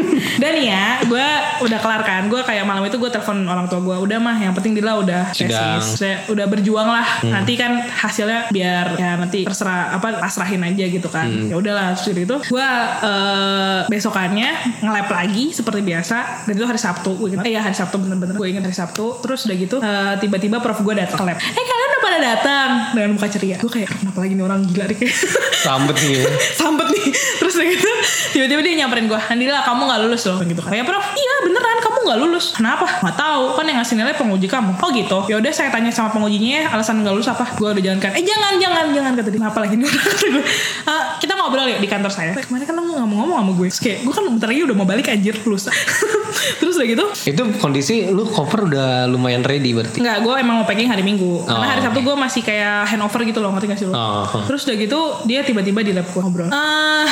[0.42, 1.26] Dan ya gue
[1.64, 2.22] udah kelar kan.
[2.28, 5.32] Gue kayak malam itu gue telepon orang tua gue udah mah yang penting Dila udah
[5.32, 5.96] tesis
[6.28, 7.24] udah berjuang lah.
[7.24, 11.26] Nanti kan hasilnya biar ya nanti terserah apa pasrahin aja gitu kan.
[11.48, 12.68] Ya udahlah terus gitu gue
[13.02, 16.44] eh, besokannya nge-lab lagi seperti biasa.
[16.44, 18.34] Dan itu hari Sabtu gue eh ya hari Sabtu bener-bener.
[18.34, 19.22] Gue ingat hari Sabtu.
[19.22, 21.38] Terus udah gitu eh, tiba-tiba prof gue datang ke lab.
[21.38, 23.56] Eh kalian udah pada datang dengan muka ceria.
[23.56, 24.66] Gue kayak kenapa lagi nih orang?
[24.66, 24.96] Gila deh.
[24.96, 25.14] Kayak
[25.66, 26.22] Sambet nih ya.
[26.52, 27.04] sambet nih.
[27.38, 27.90] Terus udah gitu
[28.36, 30.38] tiba-tiba dia nyamperin gue Andila kamu nggak lulus loh.
[30.42, 30.74] Gitu kan.
[30.74, 31.04] Ya prof.
[31.14, 32.46] Iya beneran kamu nggak lulus.
[32.52, 32.86] Kenapa?
[33.00, 33.42] Nggak tahu.
[33.54, 34.72] Kan yang ngasih nilai penguji kamu.
[34.82, 35.18] Oh gitu.
[35.30, 37.46] Ya udah saya tanya sama pengujinya ya alasan nggak lulus apa?
[37.54, 39.38] Gue udah jalan kan eh jangan jangan jangan kata dia.
[39.38, 40.02] Kenapa lagi nih orang?
[40.10, 40.42] Kata gue
[40.86, 42.32] "Eh, kita ngobrol ya di kantor saya.
[42.34, 43.66] Kemarin kan lu nggak mau ngomong sama gue.
[43.70, 45.34] Terus kayak gue kan bentar lagi udah mau balik anjir.
[45.46, 45.70] Lulus
[46.60, 49.98] terus udah gitu Itu kondisi lu cover udah lumayan ready berarti.
[49.98, 51.42] Enggak, gue emang mau packing hari Minggu.
[51.42, 53.94] Karena Oh, hari Sabtu gue masih kayak handover gitu loh, ngerti gak sih lo?
[53.94, 54.24] Oh.
[54.46, 56.48] Terus udah gitu, dia tiba-tiba di lab gue ngobrol.
[56.48, 57.06] Eh,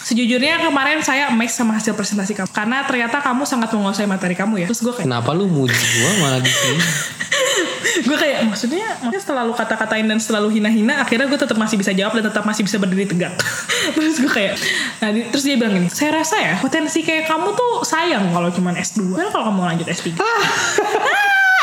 [0.00, 2.48] sejujurnya kemarin saya amazed sama hasil presentasi kamu.
[2.50, 4.66] Karena ternyata kamu sangat menguasai materi kamu ya.
[4.66, 6.82] Terus gue kayak, Kenapa lu muji gua malah di sini?
[7.80, 11.90] gue kayak maksudnya maksudnya setelah lu kata-katain dan selalu hina-hina akhirnya gue tetap masih bisa
[11.90, 13.32] jawab dan tetap masih bisa berdiri tegak.
[13.96, 14.54] Terus gue kayak
[14.98, 18.48] nah di- terus dia bilang gini saya rasa ya potensi kayak kamu tuh sayang kalau
[18.48, 20.44] cuman S2 Padahal kalau kamu lanjut S3 ah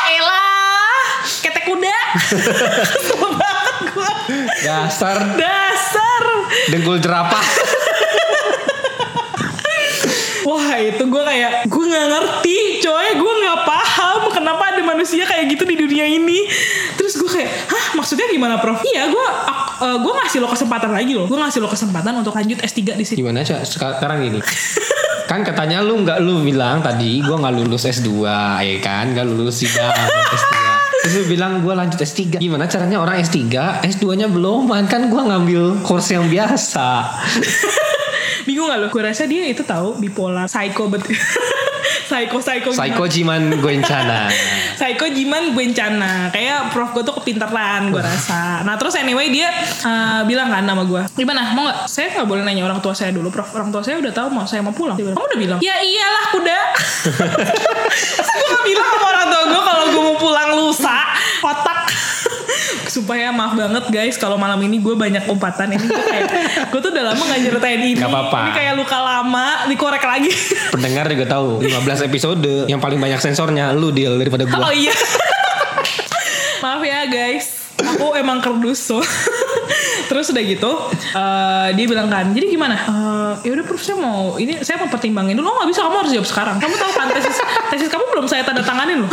[0.07, 1.05] elah
[1.39, 1.99] ketek kuda!
[2.17, 4.09] Kesel banget gue
[4.59, 5.17] Dasar.
[5.35, 6.23] Dasar!
[6.67, 7.39] Dengkul jerapah.
[10.47, 15.45] Wah itu gue kayak gue nggak ngerti coy gue nggak paham kenapa ada manusia kayak
[15.53, 16.49] gitu di dunia ini.
[16.97, 18.81] Terus gue kayak hah maksudnya gimana prof?
[18.81, 19.27] Iya gue
[19.85, 21.29] uh, gue ngasih lo kesempatan lagi loh.
[21.29, 23.61] Gue ngasih lo kesempatan untuk lanjut S3 di sini Gimana Cak?
[23.61, 24.41] Sekarang gini.
[25.27, 28.09] kan katanya lu nggak lu bilang tadi gua nggak lulus S2
[28.63, 29.13] ya kan?
[29.13, 29.93] Nggak lulus sidang
[30.33, 30.55] S3
[31.03, 33.43] terus lu bilang gua lanjut S3 gimana caranya orang S3
[33.85, 36.87] S2 nya belum kan gua ngambil course yang biasa.
[38.47, 38.87] Bingung gak lo?
[38.87, 41.03] Gue rasa dia itu tahu bipolar psycho bet
[42.07, 44.31] psycho psycho Psycho Jiman Goencana
[44.79, 48.63] Psycho Jiman Bencana Kayak prof gue tuh kepinteran gue rasa.
[48.63, 49.51] Nah terus anyway dia
[49.83, 51.51] uh, bilang kan nama gue Gimana?
[51.51, 51.89] Mau gak?
[51.89, 53.27] Saya gak boleh nanya orang tua saya dulu.
[53.33, 54.95] Prof orang tua saya udah tahu mau saya mau pulang.
[54.95, 55.59] Dia bilang, Kamu udah bilang?
[55.59, 56.59] Ya iyalah kuda.
[58.37, 60.97] Gue gak bilang sama orang tua gue Kalau gue mau pulang lusa.
[61.41, 61.79] Otak.
[62.93, 65.73] Sumpah ya maaf banget guys Kalau malam ini gue banyak umpatan.
[65.73, 66.27] Ini gue kayak
[66.69, 67.97] Gue tuh udah lama gak nyeritain ini.
[67.97, 68.39] Gak apa-apa.
[68.45, 70.31] Ini kayak luka lama Dikorek lagi.
[70.69, 74.93] Pendengar juga tahu 15 episode yang paling banyak sensornya lu deal daripada Oh gua iya.
[76.63, 77.71] Maaf ya guys.
[77.77, 78.99] Aku emang kerdus so.
[80.07, 82.79] Terus udah gitu, eh, dia bilang kan, jadi gimana?
[82.79, 85.51] Eh, ya udah Prof saya mau ini saya mau pertimbangin dulu.
[85.51, 86.55] Oh nggak bisa, kamu harus jawab sekarang.
[86.63, 87.37] Kamu tahu kan tesis
[87.75, 89.11] tesis kamu belum saya tanda tanganin loh.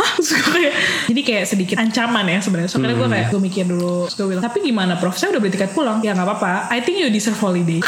[0.55, 0.73] Kayak,
[1.11, 2.69] jadi kayak sedikit ancaman ya sebenarnya.
[2.71, 4.07] So, akhirnya gue kayak gue mikir dulu.
[4.07, 5.19] Terus gue bilang, tapi gimana Prof?
[5.19, 5.99] Saya udah beli tiket pulang.
[5.99, 6.71] Ya nggak apa-apa.
[6.71, 7.83] I think you deserve holiday.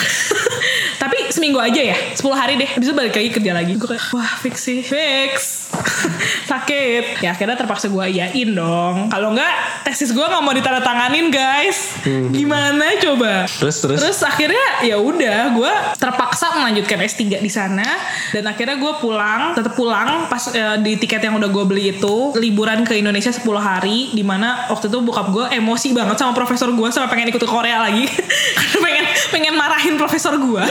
[0.97, 2.69] Tapi seminggu aja ya, 10 hari deh.
[2.77, 3.73] Itu balik lagi kerja lagi.
[3.77, 5.66] Gue kayak, wah fix sih, fix.
[6.51, 7.21] Sakit.
[7.23, 9.11] Ya akhirnya terpaksa gue iyain dong.
[9.11, 11.99] Kalau nggak tesis gue nggak mau ditandatanganin guys.
[12.31, 13.47] Gimana coba?
[13.47, 17.85] terus terus Terus akhirnya ya udah gue terpaksa melanjutkan S3 di sana
[18.31, 22.35] dan akhirnya gue pulang tetap pulang pas eh, di tiket yang udah gue beli itu
[22.37, 26.71] liburan ke Indonesia 10 hari di mana waktu itu bokap gue emosi banget sama profesor
[26.71, 28.05] gue sampai pengen ikut ke Korea lagi
[28.57, 30.63] karena pengen pengen marahin profesor gue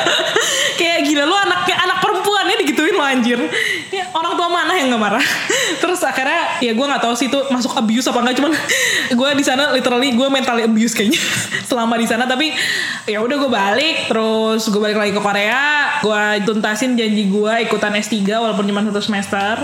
[0.80, 3.40] kayak gila lu anaknya anak perempuan ya digituin lo anjir.
[3.90, 5.24] Ya, orang tua mana yang gak marah?
[5.82, 8.52] Terus akhirnya ya gue nggak tahu sih itu masuk abuse apa enggak cuman
[9.18, 11.20] gue di sana literally gue mentally abuse kayaknya
[11.70, 12.24] selama di sana.
[12.24, 12.52] Tapi
[13.06, 17.92] ya udah gue balik terus gue balik lagi ke Korea gue tuntasin janji gue ikutan
[17.96, 19.54] S3 walaupun cuma satu semester.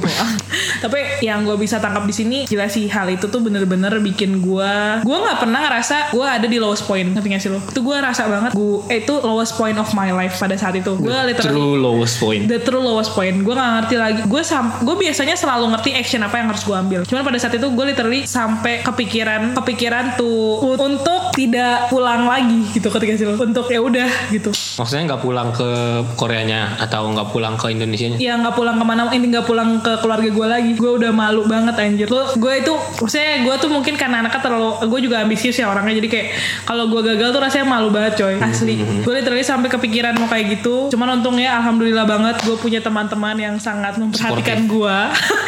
[0.00, 0.32] Pulang.
[0.80, 4.72] tapi yang gue bisa tangkap di sini gila sih hal itu tuh bener-bener bikin gue
[5.04, 7.10] gue nggak pernah ngerasa gue ada di lowest point.
[7.10, 7.60] Ngerti gak sih lo?
[7.60, 10.94] Itu gue rasa banget gue eh, itu lowest point of my life pada saat itu.
[10.96, 12.46] Gue literally true lowest point.
[12.46, 13.42] The true lowest point.
[13.42, 14.20] Gue gak ngerti lagi.
[14.30, 17.00] Gue sam gue biasanya selalu ngerti action apa yang harus gue ambil.
[17.02, 22.88] Cuman pada saat itu gue literally sampai kepikiran kepikiran tuh untuk tidak pulang lagi gitu
[22.94, 23.26] ketika sih.
[23.26, 24.54] Untuk ya udah gitu.
[24.54, 25.68] Maksudnya nggak pulang ke
[26.14, 29.98] Koreanya atau nggak pulang ke Indonesia ya nggak pulang ke mana ini nggak pulang ke
[29.98, 30.72] keluarga gue lagi.
[30.78, 32.06] Gue udah malu banget anjir.
[32.06, 32.72] Lo gue itu
[33.02, 35.98] maksudnya gue tuh mungkin karena anaknya terlalu gue juga ambisius ya orangnya.
[35.98, 36.26] Jadi kayak
[36.68, 38.36] kalau gue gagal tuh rasanya malu banget coy.
[38.38, 38.78] Asli.
[39.02, 40.92] Gue literally sampai kepikiran mau kayak gitu.
[40.92, 44.96] Cuman untungnya alhamdulillah banget gue punya teman-teman yang sangat memperhatikan gue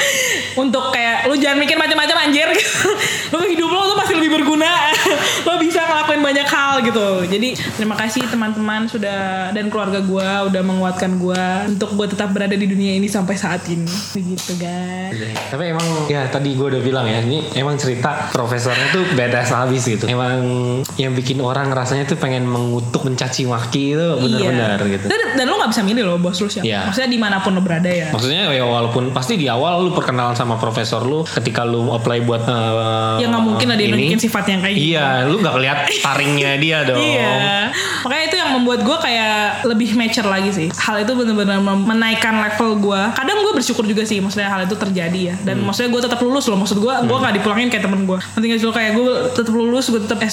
[0.62, 2.48] untuk kayak lu jangan mikir macam-macam anjir.
[3.32, 4.68] Lu hidup lo tuh pasti lebih berguna.
[5.48, 7.24] Lo bisa ngelakuin banyak hal gitu.
[7.24, 12.52] Jadi terima kasih teman-teman sudah dan keluarga gue udah menguatkan gue untuk gue tetap berada
[12.52, 13.88] di dunia ini sampai saat ini.
[14.12, 15.16] Begitu guys.
[15.48, 19.88] Tapi emang ya tadi gue udah bilang ya ini emang cerita profesornya tuh badass habis
[19.88, 20.04] gitu.
[20.04, 20.44] Emang
[21.00, 24.92] yang bikin orang rasanya tuh pengen mengutuk mencaci maki itu benar-benar Iya.
[25.00, 25.06] gitu.
[25.08, 26.86] dan, dan lo gak bisa milih lo bos lu siapa Iya.
[26.86, 30.32] maksudnya di mana pun lo berada ya Maksudnya ya walaupun pasti di awal lu perkenalan
[30.32, 34.22] sama profesor lu ketika lu apply buat eh, ya nggak mungkin ada yang ini, nunjukin
[34.22, 36.96] sifatnya kayak gitu Iya, lu nggak ngeliat taringnya dia dong.
[36.96, 37.34] Iya.
[38.02, 40.68] Makanya itu yang membuat gue kayak lebih mature lagi sih.
[40.72, 43.02] Hal itu bener-bener mem- menaikkan level gue.
[43.12, 45.34] Kadang gue bersyukur juga sih, maksudnya hal itu terjadi ya.
[45.40, 45.66] Dan Hmm.
[45.66, 46.56] maksudnya gue tetap lulus loh.
[46.56, 48.18] Maksud gue, gue gak dipulangin kayak temen gue.
[48.18, 50.30] Nanti gak sih lo kayak gue tetap lulus, gue tetap eh,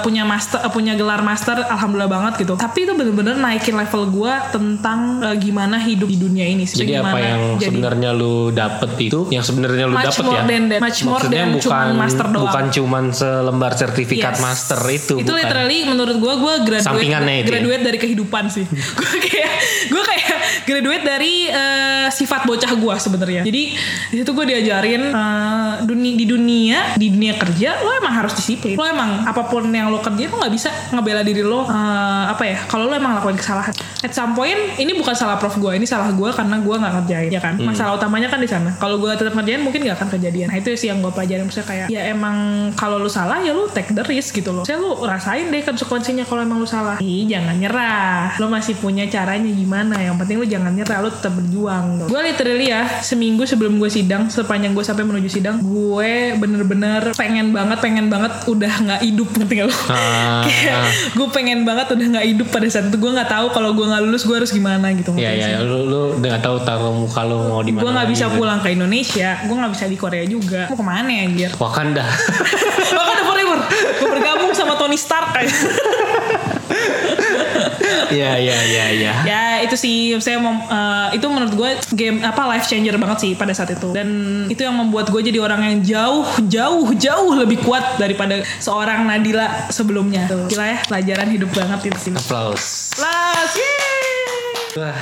[0.00, 2.54] punya master, eh, punya gelar master, alhamdulillah banget gitu.
[2.56, 6.78] Tapi itu bener-bener naikin level gue tentang eh, gimana hidup di dunia ini sih.
[6.78, 10.42] Jadi apa yang sebenarnya lu dapet itu, yang sebenarnya lu dapet ya?
[10.44, 10.80] than that.
[10.80, 12.42] Much more Maksudnya than bukan cuman master doang.
[12.44, 14.40] bukan cuman selembar sertifikat Yes.
[14.40, 15.14] master itu.
[15.16, 15.36] itu bukan.
[15.36, 17.50] literally menurut gue gue graduate Sampingannya itu ya?
[17.56, 18.64] graduate dari kehidupan sih
[18.98, 19.52] gue kayak
[19.86, 23.62] gue kayak graduate dari eh, sifat bocah gue sebenarnya jadi
[24.06, 28.76] di situ gue diajarin eh, dunia di dunia di dunia kerja lo emang harus disiplin
[28.76, 32.42] lo emang apa pun yang lo kerja lo nggak bisa ngebela diri lo eh, apa
[32.44, 35.86] ya kalau lo emang lakuin kesalahan at some point ini bukan salah prof gue ini
[35.88, 37.54] salah gue karena gue nggak ngerjain ya kan?
[37.56, 37.66] Hmm.
[37.72, 38.70] masalah utamanya kan di sana.
[38.76, 40.46] Kalau gue tetap ngerjain mungkin nggak akan kejadian.
[40.52, 42.36] Nah itu sih yang gue pelajarin maksudnya kayak ya emang
[42.76, 44.64] kalau lu salah ya lu take the risk gitu loh.
[44.68, 47.00] Saya lu rasain deh konsekuensinya kalau emang lu salah.
[47.00, 48.36] Ih jangan nyerah.
[48.38, 49.96] Lu masih punya caranya gimana?
[49.98, 52.06] Yang penting lu jangan nyerah lu tetap berjuang.
[52.06, 57.50] Gue literally ya seminggu sebelum gue sidang sepanjang gue sampai menuju sidang gue bener-bener pengen
[57.54, 59.28] banget pengen banget udah nggak hidup.
[59.36, 59.76] Ngerti gak lu?
[59.90, 60.42] Ah.
[60.46, 60.78] kayak
[61.14, 62.96] gue pengen banget udah nggak hidup pada saat itu.
[62.98, 66.00] Gue nggak tahu kalau gue nggak lulus gue harus gimana gitu Iya ya, lu lu
[66.18, 67.82] nggak tahu taruh muka lu mau di mana.
[67.86, 68.36] gue nggak bisa gitu.
[68.42, 72.04] pulang ke Indonesia gue nggak bisa di Korea juga mau ke mana ya anjir Wakanda.
[72.98, 73.58] Wakanda forever
[74.02, 75.50] gue bergabung sama Tony Stark kayak
[78.06, 79.14] Iya iya iya iya.
[79.26, 83.32] ya itu sih saya mau eh, itu menurut gue game apa life changer banget sih
[83.34, 84.08] pada saat itu dan
[84.46, 89.70] itu yang membuat gue jadi orang yang jauh jauh jauh lebih kuat daripada seorang Nadila
[89.70, 92.94] sebelumnya Tuh, gila ya pelajaran hidup banget itu sih Applause.
[92.94, 93.85] Plus, yeay.
[94.76, 94.92] Wah,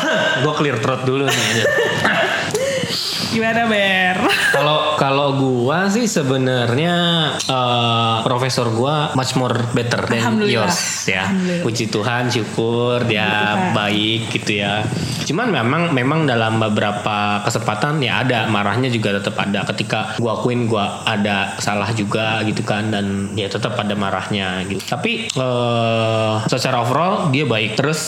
[0.42, 1.64] gue clear throat dulu nih.
[3.32, 4.18] gimana Ber?
[4.58, 6.96] Kalau kalau gua sih sebenarnya
[7.36, 11.28] eh, profesor gua much more better than yours ya.
[11.62, 13.76] Puji Tuhan, syukur dia Tuhan.
[13.76, 14.82] baik gitu ya.
[15.28, 19.62] Cuman memang memang dalam beberapa kesempatan ya ada marahnya juga tetap ada.
[19.68, 24.82] Ketika gua akuin gua ada salah juga gitu kan dan ya tetap ada marahnya gitu.
[24.82, 27.78] Tapi eh, secara overall dia baik.
[27.78, 28.00] Terus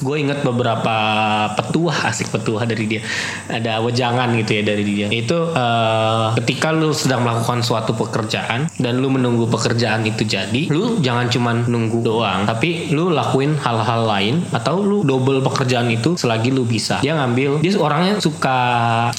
[0.00, 0.96] gue inget beberapa
[1.52, 3.02] petuah asik petuah dari dia.
[3.52, 5.06] Ada wejangan gitu ya dari dia.
[5.12, 10.98] Itu eh, ketika lu sedang melakukan suatu pekerjaan dan lu menunggu pekerjaan itu jadi lu
[10.98, 16.48] jangan cuman nunggu doang tapi lu lakuin hal-hal lain atau lu double pekerjaan itu selagi
[16.48, 18.58] lu bisa dia ngambil dia orangnya suka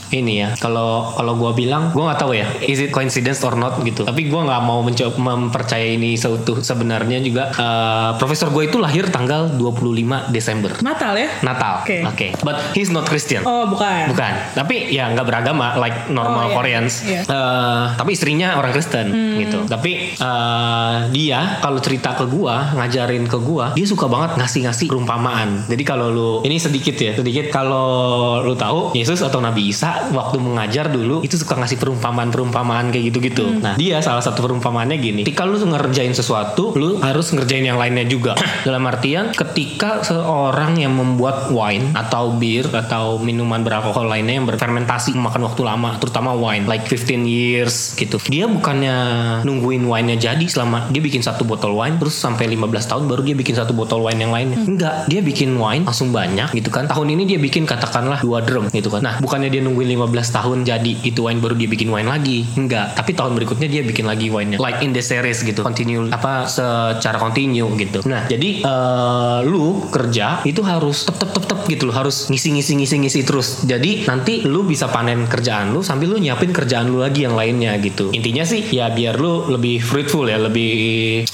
[0.09, 3.79] ini ya kalau kalau gue bilang gue nggak tahu ya is it coincidence or not
[3.81, 8.77] gitu tapi gue nggak mau mencoba mempercayai ini seutuh sebenarnya juga eh, profesor gue itu
[8.77, 11.29] lahir tanggal 25 Desember Natal ya?
[11.41, 11.83] Natal.
[11.83, 11.97] Oke.
[12.03, 12.27] Oke.
[12.41, 13.43] But he's not Christian.
[13.43, 14.09] Oh bukan.
[14.09, 14.33] Bukan.
[14.55, 16.55] Tapi ya nggak beragama like normal Oh, iya.
[16.57, 16.93] Koreans.
[17.05, 17.21] Iya.
[17.27, 19.37] Eh, tapi istrinya orang Kristen Hmm.
[19.37, 19.50] gitu.
[19.67, 25.67] Tapi eh, dia kalau cerita ke gua, ngajarin ke gua, dia suka banget ngasih-ngasih perumpamaan.
[25.67, 30.37] Jadi kalau lu ini sedikit ya, sedikit kalau lu tahu Yesus atau Nabi Isa waktu
[30.41, 33.45] mengajar dulu itu suka ngasih perumpamaan-perumpamaan kayak gitu-gitu.
[33.45, 33.61] Hmm.
[33.63, 35.21] Nah, dia salah satu perumpamaannya gini.
[35.23, 38.33] Ketika lu ngerjain sesuatu, lu harus ngerjain yang lainnya juga.
[38.67, 45.15] Dalam artian ketika seorang yang membuat wine atau bir atau minuman beralkohol lainnya yang berfermentasi
[45.15, 48.17] memakan waktu lama, terutama wine like 15 years gitu.
[48.27, 48.97] Dia bukannya
[49.43, 53.35] nungguin wine-nya jadi selama dia bikin satu botol wine terus sampai 15 tahun baru dia
[53.37, 54.57] bikin satu botol wine yang lainnya.
[54.61, 56.85] Enggak, dia bikin wine langsung banyak gitu kan.
[56.87, 59.01] Tahun ini dia bikin katakanlah dua drum gitu kan.
[59.01, 62.45] Nah, bukannya dia nungguin 15 tahun jadi itu wine baru dia bikin wine lagi.
[62.57, 64.57] Enggak, tapi tahun berikutnya dia bikin lagi wine-nya.
[64.61, 65.63] Like in the series gitu.
[65.63, 68.03] Continue apa secara continue gitu.
[68.05, 72.53] Nah, jadi eh, lu kerja itu harus tep tep tep tep gitu loh, harus ngisi
[72.57, 73.47] ngisi ngisi ngisi terus.
[73.63, 77.71] Jadi nanti lu bisa panen kerjaan lu sambil lu nyiapin kerjaan lu lagi yang lainnya
[77.79, 78.11] gitu.
[78.11, 80.71] Intinya sih ya biar lu lebih fruitful ya, lebih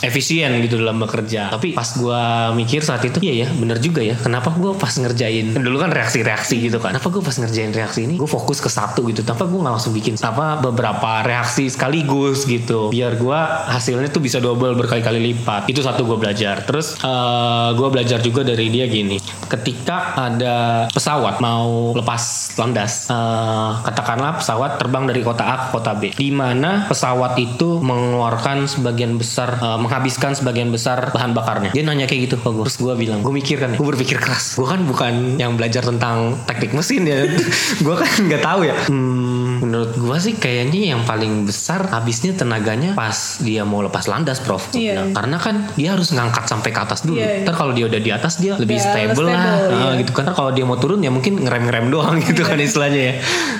[0.01, 1.53] efisien gitu dalam bekerja.
[1.53, 4.15] Tapi pas gua mikir saat itu iya ya, bener juga ya.
[4.17, 6.95] Kenapa gua pas ngerjain dulu kan reaksi-reaksi gitu kan.
[6.95, 9.25] Kenapa gua pas ngerjain reaksi ini gue fokus ke satu gitu.
[9.25, 12.89] Kenapa gua nggak langsung bikin apa beberapa reaksi sekaligus gitu.
[12.93, 15.69] Biar gua hasilnya tuh bisa double berkali-kali lipat.
[15.69, 16.63] Itu satu gua belajar.
[16.67, 19.17] Terus eh gue belajar juga dari dia gini.
[19.47, 25.91] Ketika ada pesawat mau lepas landas, eh, katakanlah pesawat terbang dari kota A ke kota
[25.95, 31.71] B, di mana pesawat itu mengeluarkan sebagian besar, eh, menghabiskan sebagian besar bahan bakarnya.
[31.71, 32.63] Dia nanya kayak gitu ke gue.
[32.67, 34.59] Terus gue bilang, gue mikir kan, gue berpikir keras.
[34.59, 37.23] Gue kan bukan yang belajar tentang teknik mesin ya.
[37.85, 38.75] gue kan nggak tahu ya.
[38.91, 44.43] Hmm, menurut gue sih kayaknya yang paling besar habisnya tenaganya pas dia mau lepas landas,
[44.43, 44.69] Prof.
[44.73, 44.99] Iya.
[44.99, 45.09] bilang.
[45.13, 47.17] Karena kan dia harus ngangkat sampai ke atas dulu.
[47.17, 47.45] Iya, iya.
[47.47, 49.99] Ntar kalau dia udah di atas dia lebih Ya, stable, lah, stable, Ah, iya.
[50.01, 50.23] gitu kan.
[50.27, 53.13] Ntar kalau dia mau turun ya mungkin ngerem-ngerem doang gitu kan istilahnya ya.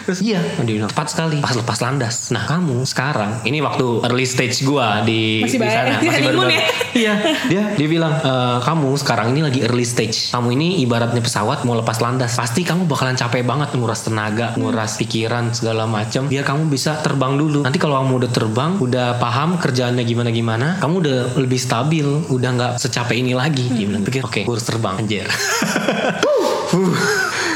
[0.06, 2.30] Terus iya, dia bilang tepat sekali pas lepas landas.
[2.30, 6.50] Nah kamu sekarang ini waktu early stage gua di Masih di sana Honeymoon baru-baru.
[6.50, 6.64] ya?
[6.98, 7.14] Iya,
[7.46, 8.34] dia dia bilang e,
[8.64, 10.34] kamu sekarang ini lagi early stage.
[10.34, 12.34] Kamu ini ibaratnya pesawat mau lepas landas.
[12.34, 16.26] Pasti kamu bakalan capek banget nguras tenaga, nguras pikiran segala macam.
[16.26, 17.62] Biar kamu bisa terbang dulu.
[17.62, 22.50] Nanti kalau kamu udah terbang, udah paham kerjaannya gimana gimana, kamu udah lebih stabil, udah
[22.58, 23.70] nggak secapek ini lagi.
[23.70, 25.28] Dia bilang, pikir oke, gue harus terbang anjir.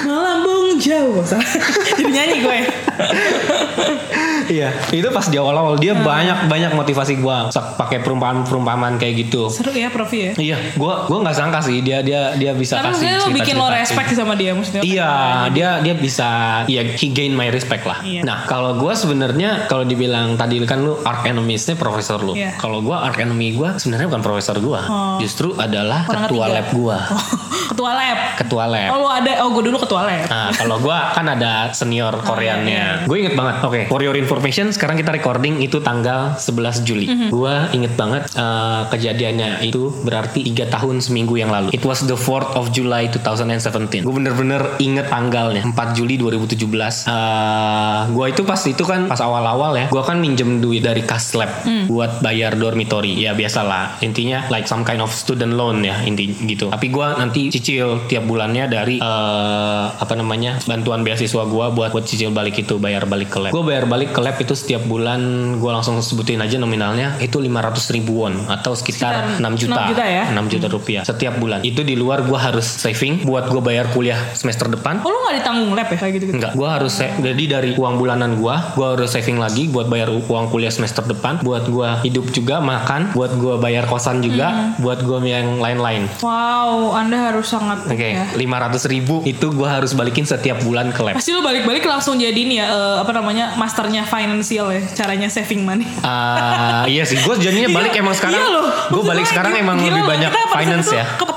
[0.06, 1.22] Melambung jauh.
[1.98, 2.60] Jadi nyanyi gue.
[4.52, 9.48] Iya, itu pas di awal-awal dia banyak banyak motivasi gua Sak- pakai perumpamaan-perumpamaan kayak gitu.
[9.48, 10.36] Seru ya Prof ya.
[10.36, 13.72] Iya, gua gua nggak sangka sih dia dia dia bisa Karena kasih lu bikin lo
[13.72, 14.82] cerita-cerita respect sih sama dia maksudnya.
[14.84, 15.12] Iya,
[15.56, 16.30] dia dia bisa
[16.68, 18.04] ya he gain my respect lah.
[18.04, 18.28] Iya.
[18.28, 22.36] Nah, kalau gua sebenarnya kalau dibilang tadi kan lu arch enemies-nya profesor lu.
[22.36, 22.60] Iya.
[22.60, 24.82] Kalau gua arch enemy gua sebenarnya bukan profesor gua.
[24.84, 25.18] Oh.
[25.24, 26.56] Justru adalah Orang ketua ketiga.
[26.60, 26.98] lab gua.
[27.72, 28.20] ketua lab.
[28.36, 28.90] Ketua lab.
[28.92, 30.28] Oh lu ada, oh gue dulu ketua lab.
[30.28, 33.08] Nah, kalau gua kan ada senior Koreannya.
[33.08, 33.56] Gue inget banget.
[33.64, 37.06] Oke, for your information, sekarang kita recording itu tanggal 11 Juli.
[37.30, 41.70] Gua inget banget eh, kejadiannya itu berarti tiga tahun seminggu yang lalu.
[41.70, 44.02] It was the 4th of July 2017.
[44.02, 47.06] Gue bener-bener inget tanggalnya 4 Juli 2017.
[47.06, 51.38] Eh gua itu pas itu kan pas awal-awal ya, gua kan minjem duit dari kas
[51.38, 53.22] lab buat bayar dormitory.
[53.22, 54.02] Ya biasalah.
[54.02, 56.74] Intinya like some kind of student loan ya inti gitu.
[56.74, 62.10] Tapi gua nanti cicil tiap bulannya dari eh, apa namanya bantuan beasiswa gua buat buat
[62.10, 63.52] cicil balik itu bayar balik ke lab.
[63.54, 65.20] Gua bayar balik ke lab itu setiap bulan
[65.60, 69.82] gua langsung sebutin aja nominalnya itu 500 ribu won atau sekitar, Sekitar 6 juta.
[69.84, 70.24] 6 juta ya?
[70.32, 71.60] 6 juta rupiah setiap bulan.
[71.66, 75.04] Itu di luar gua harus saving buat gua bayar kuliah semester depan.
[75.04, 76.36] Oh lu gak ditanggung lab ya kayak gitu gitu?
[76.38, 80.54] Enggak, gua harus jadi dari uang bulanan gua, gua harus saving lagi buat bayar uang
[80.54, 85.24] kuliah semester depan, buat gua hidup juga, makan, buat gua bayar kosan juga, buat gua
[85.26, 86.06] yang lain-lain.
[86.22, 88.26] Wow, anda harus sangat Oke, ya.
[88.38, 91.18] 500 ribu itu gua harus balikin setiap bulan ke lab.
[91.18, 95.64] Pasti lu balik-balik langsung jadi ini ya eh, apa namanya masternya financial ya caranya saving
[95.64, 95.88] money.
[96.04, 98.44] Ah, iya sih, gue jadinya balik emang sekarang.
[98.44, 98.68] Iya loh.
[98.92, 101.08] Gue balik sekarang emang gila lebih banyak finance ya.
[101.16, 101.31] Kepepet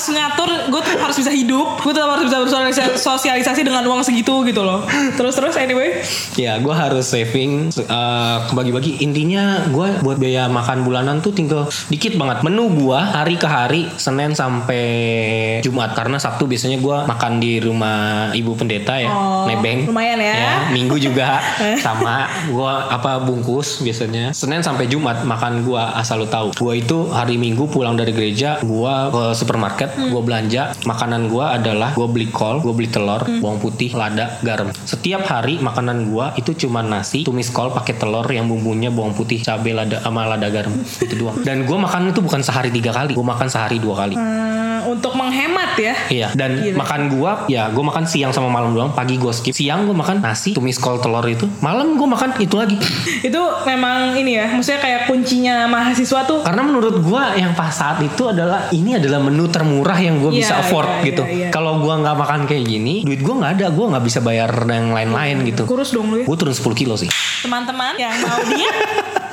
[0.00, 2.40] harus ngatur, gue tuh harus bisa hidup, gue tuh harus bisa
[2.88, 4.80] bersosialisasi dengan uang segitu gitu loh.
[5.12, 6.00] Terus terus anyway,
[6.32, 8.96] Ya, gue harus saving, eh, bagi-bagi.
[9.00, 12.40] Intinya gue buat biaya makan bulanan tuh tinggal dikit banget.
[12.40, 14.84] Menu gue hari ke hari, Senin sampai
[15.60, 15.92] Jumat.
[15.92, 19.84] Karena Sabtu biasanya gue makan di rumah ibu pendeta ya, Oh, nebeng.
[19.84, 20.72] lumayan ya.
[20.72, 21.44] Minggu juga
[21.84, 22.24] sama.
[22.48, 24.32] Gue apa bungkus biasanya.
[24.32, 26.56] Senin sampai Jumat makan gue asal lu tahu.
[26.56, 30.10] Gue itu hari Minggu pulang dari gereja, gue ke supermarket, Hmm.
[30.10, 30.62] gue belanja.
[30.82, 33.40] Makanan gue adalah gue beli kol, gue beli telur, Hmm.
[33.40, 34.70] bawang putih, lada, garam.
[34.72, 39.40] Setiap hari makanan gue itu cuma nasi, tumis kol pakai telur yang bumbunya bawang putih,
[39.40, 40.72] cabai, lada, sama lada garam.
[41.00, 41.40] itu doang.
[41.40, 44.14] Dan gue makan itu bukan sehari tiga kali, gue makan sehari dua kali.
[44.14, 45.94] Hmm, untuk menghemat ya.
[46.08, 46.76] Iya, dan Gila.
[46.80, 48.90] makan gua ya gua makan siang sama malam doang.
[48.92, 49.52] Pagi gua skip.
[49.52, 51.44] Siang gua makan nasi, tumis kol telur itu.
[51.60, 52.76] Malam gua makan itu lagi.
[53.28, 58.00] Itu memang ini ya, maksudnya kayak kuncinya mahasiswa tuh Karena menurut gua yang pas saat
[58.00, 61.22] itu adalah ini adalah menu termurah yang gua bisa Iya, afford iya, gitu.
[61.28, 61.48] iya, iya.
[61.52, 63.66] Kalau gua nggak makan kayak gini, duit gua nggak ada.
[63.70, 65.62] Gua nggak bisa bayar yang lain-lain gitu.
[65.64, 66.26] kurus dong lu ya.
[66.26, 67.10] Gua turun 10 kilo sih.
[67.40, 68.76] Teman-teman yang mau diet,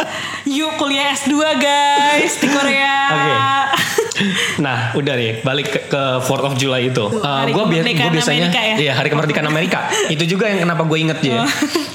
[0.58, 2.96] yuk kuliah S2 guys di Korea.
[3.10, 3.34] Oke.
[4.66, 7.06] Nah, udah deh, balik ke, ke 4th of July itu.
[7.08, 7.66] Uh, kemerdekaan gua
[8.14, 8.76] biasanya, Amerika ya?
[8.78, 9.80] iya hari kemerdekaan Amerika.
[10.14, 11.46] itu juga yang kenapa gue inget ya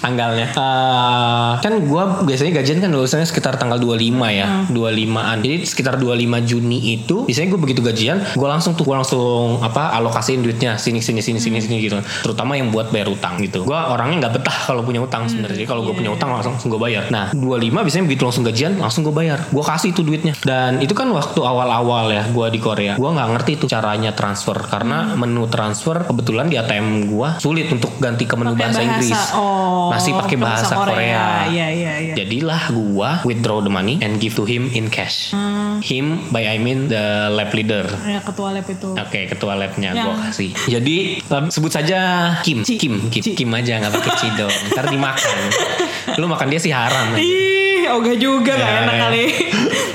[0.03, 0.47] tanggalnya.
[0.55, 3.99] Uh, kan gue biasanya gajian kan lulusnya sekitar tanggal 25
[4.31, 5.37] ya, 25an.
[5.43, 9.95] Jadi sekitar 25 Juni itu, biasanya gue begitu gajian, gue langsung tuh gue langsung apa
[9.99, 11.99] alokasiin duitnya sini sini sini sini sini gitu.
[12.23, 13.63] Terutama yang buat bayar utang gitu.
[13.67, 15.63] Gue orangnya nggak betah kalau punya utang sebenarnya.
[15.63, 17.09] Jadi Kalau gue punya utang langsung gue bayar.
[17.09, 19.39] Nah 25 biasanya begitu langsung gajian langsung gue bayar.
[19.49, 20.35] Gue kasih itu duitnya.
[20.43, 22.93] Dan itu kan waktu awal-awal ya gue di Korea.
[22.95, 27.97] Gue nggak ngerti tuh caranya transfer karena menu transfer kebetulan di ATM gue sulit untuk
[27.97, 29.21] ganti ke menu Pakai bahasa, Inggris.
[29.33, 31.49] Oh, Masih pakai bahasa, Korea.
[31.49, 32.15] Iya, iya, iya.
[32.15, 35.33] Jadilah gua withdraw the money and give to him in cash.
[35.33, 35.81] Hmm.
[35.81, 37.89] Him by I mean the lab leader.
[38.03, 38.93] Ya ketua lab itu.
[38.93, 40.51] Oke, ketua labnya Yang- gua kasih.
[40.69, 40.97] Jadi
[41.49, 42.01] sebut saja
[42.43, 42.77] Kim, Ci.
[42.77, 43.33] Kim, Kim, Ci.
[43.33, 44.53] Kim aja nggak pakai Ci dong.
[44.71, 45.37] Ntar dimakan.
[46.21, 47.15] Lu makan dia sih haram.
[47.15, 47.19] aja.
[47.19, 49.03] Ih, ogah juga gak Ya, enak ya.
[49.03, 49.25] kali.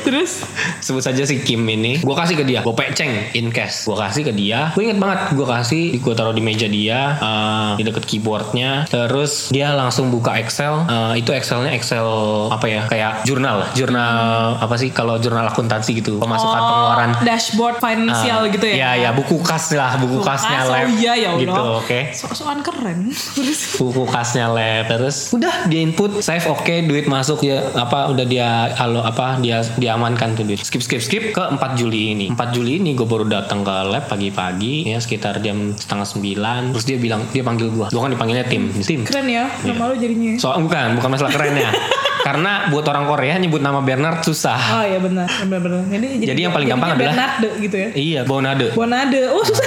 [0.08, 0.48] Terus
[0.80, 2.00] Sebut saja si Kim ini.
[2.00, 2.64] Gua kasih ke dia.
[2.64, 3.84] Gua peceng in cash.
[3.84, 4.72] Gua kasih ke dia.
[4.72, 5.36] Gue inget banget.
[5.36, 6.00] Gua kasih.
[6.00, 7.20] Gua taruh di meja dia.
[7.20, 8.88] eh, di deket keyboardnya.
[8.88, 10.88] Terus dia langsung buka Excel.
[10.88, 12.08] Eh, itu Excelnya Excel
[12.48, 12.88] apa ya?
[12.88, 13.68] Kayak jurnal.
[13.76, 14.90] Jurnal apa sih?
[14.90, 16.18] Kalau jurnal akuntansi gitu.
[16.18, 17.10] Pemasukan oh, pengeluaran.
[17.22, 18.76] dashboard financial Ah, gitu ya.
[18.78, 20.80] Iya, ya buku kas lah, buku Buku kasnya kas, lab.
[20.80, 21.42] Oh iya ya Allah.
[21.44, 22.00] Gitu, oke.
[22.16, 23.00] So-soan keren.
[23.36, 28.24] Terus Buku kasnya lab terus udah dia input save oke duit masuk ya apa udah
[28.24, 29.62] dia halo apa dia
[29.98, 32.30] diamankan tuh duit skip skip skip ke 4 Juli ini.
[32.30, 36.78] 4 Juli ini gue baru datang ke lab pagi-pagi ya sekitar jam setengah sembilan.
[36.78, 38.70] Terus dia bilang dia panggil gue gue kan dipanggilnya tim.
[38.78, 39.02] Tim.
[39.10, 40.38] Keren ya nama lu jadinya.
[40.38, 41.74] soal bukan bukan masalah kerennya
[42.28, 44.60] Karena buat orang Korea nyebut nama Bernard susah.
[44.74, 45.88] Oh iya benar, benar-benar.
[45.88, 47.90] Jadi, Jadi yang paling gampang adalah- Bernardo gitu ya.
[47.96, 48.76] Iya, Bonade.
[48.76, 49.32] Bonade.
[49.32, 49.64] Oh susah.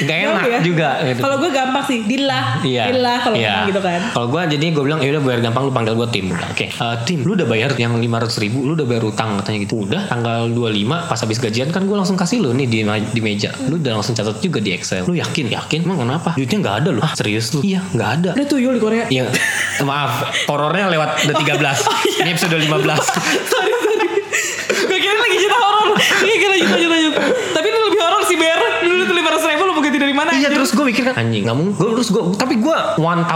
[0.00, 1.18] Jauh enak juga gitu.
[1.18, 2.62] Kalau gue gampang sih, Dilla.
[2.62, 2.82] Iya.
[2.88, 3.66] Dilla kalau Iya.
[3.66, 4.00] gitu kan.
[4.14, 6.26] Kalau gue jadi gue bilang ya udah biar gampang lu panggil gue tim.
[6.30, 6.66] Oke.
[6.70, 9.74] Eh, tim, lu udah bayar yang 500 ribu, lu udah bayar utang katanya gitu.
[9.82, 10.70] Udah tanggal 25
[11.04, 13.50] pas habis gajian kan gue langsung kasih lu nih di, di meja.
[13.66, 15.02] Lu udah langsung catat juga di Excel.
[15.02, 15.50] Lu yakin?
[15.50, 15.82] Yakin?
[15.82, 16.38] Emang kenapa?
[16.38, 17.00] Duitnya nggak ada lu.
[17.02, 17.60] Ah, serius lu?
[17.60, 18.30] Iya, nggak ada.
[18.38, 19.02] Ada tuyul di Korea.
[19.14, 19.30] Iya,
[19.82, 21.82] maaf, horornya lewat udah 13.
[22.20, 22.68] Ini episode 15.
[23.52, 24.06] sorry sorry.
[24.84, 25.88] gue kira lagi cerita horor.
[25.98, 27.14] Iya kira lanjut lanjut lanjut.
[27.54, 28.60] Tapi ini lebih horor sih Ber.
[28.84, 30.30] Dulu tuh lima ratus ribu lo mau ganti dari mana?
[30.36, 30.53] Iya anjir?
[30.64, 31.44] Terus gue mikir kan anjing.
[31.44, 31.76] Nggak mungkin.
[31.76, 33.28] Gue terus gue tapi gue 1000%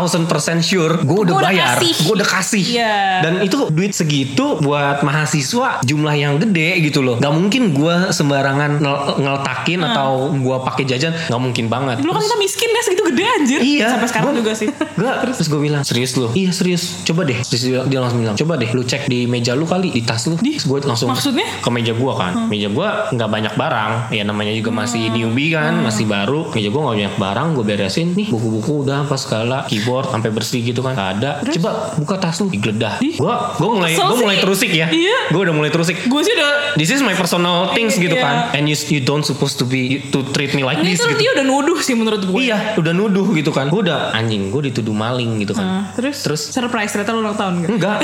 [0.60, 2.64] sure gue udah Gua udah bayar gue udah kasih.
[2.64, 2.96] Iya.
[3.20, 7.16] dan itu duit segitu buat mahasiswa jumlah yang gede gitu loh.
[7.16, 12.00] Nggak mungkin gue sembarangan ngel- ngeletakin atau gue pakai jajan nggak mungkin banget.
[12.00, 13.58] Dulu kan kita miskin ya segitu gede anjir.
[13.60, 13.86] Iya.
[13.90, 14.68] Sampai sekarang Gua- juga sih.
[14.70, 15.36] Gak, terus?
[15.46, 16.28] Gue bilang serius lu?
[16.32, 17.04] Iya serius.
[17.04, 17.38] Coba deh.
[17.38, 20.24] Terus dia, dia langsung bilang Coba deh lu cek di meja lu kali Di tas
[20.26, 20.34] lu.
[20.38, 20.56] Di?
[20.56, 21.46] Terus gue langsung Maksudnya?
[21.60, 22.32] Ke meja gue kan.
[22.48, 23.92] Meja gue nggak banyak barang.
[24.10, 26.50] Ya namanya juga masih newbie kan Masih baru.
[26.52, 30.62] Meja gue nggak banyak barang Gue beresin Nih buku-buku udah apa segala Keyboard sampai bersih
[30.62, 33.18] gitu kan Gak ada Coba buka tas lu Digeledah Di?
[33.18, 35.28] Gue gue mulai Gue mulai terusik ya Iya.
[35.28, 38.22] Gue udah mulai terusik Gue sih udah This is my personal things gitu Iya.
[38.22, 41.10] kan And you, you don't supposed to be To treat me like Ini this tuh
[41.12, 42.38] gitu dia udah nuduh sih menurut gue.
[42.38, 43.66] Iya, udah nuduh gitu kan.
[43.66, 45.64] Gue udah anjing, gue dituduh maling gitu kan.
[45.66, 47.70] Nah, terus, Terus surprise ternyata lu ulang tahun gak?
[47.74, 47.98] enggak,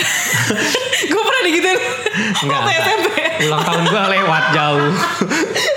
[1.12, 1.78] gue pernah digituin
[2.42, 2.60] enggak.
[2.74, 3.08] SMP.
[3.46, 4.90] Ulang tahun gue lewat jauh.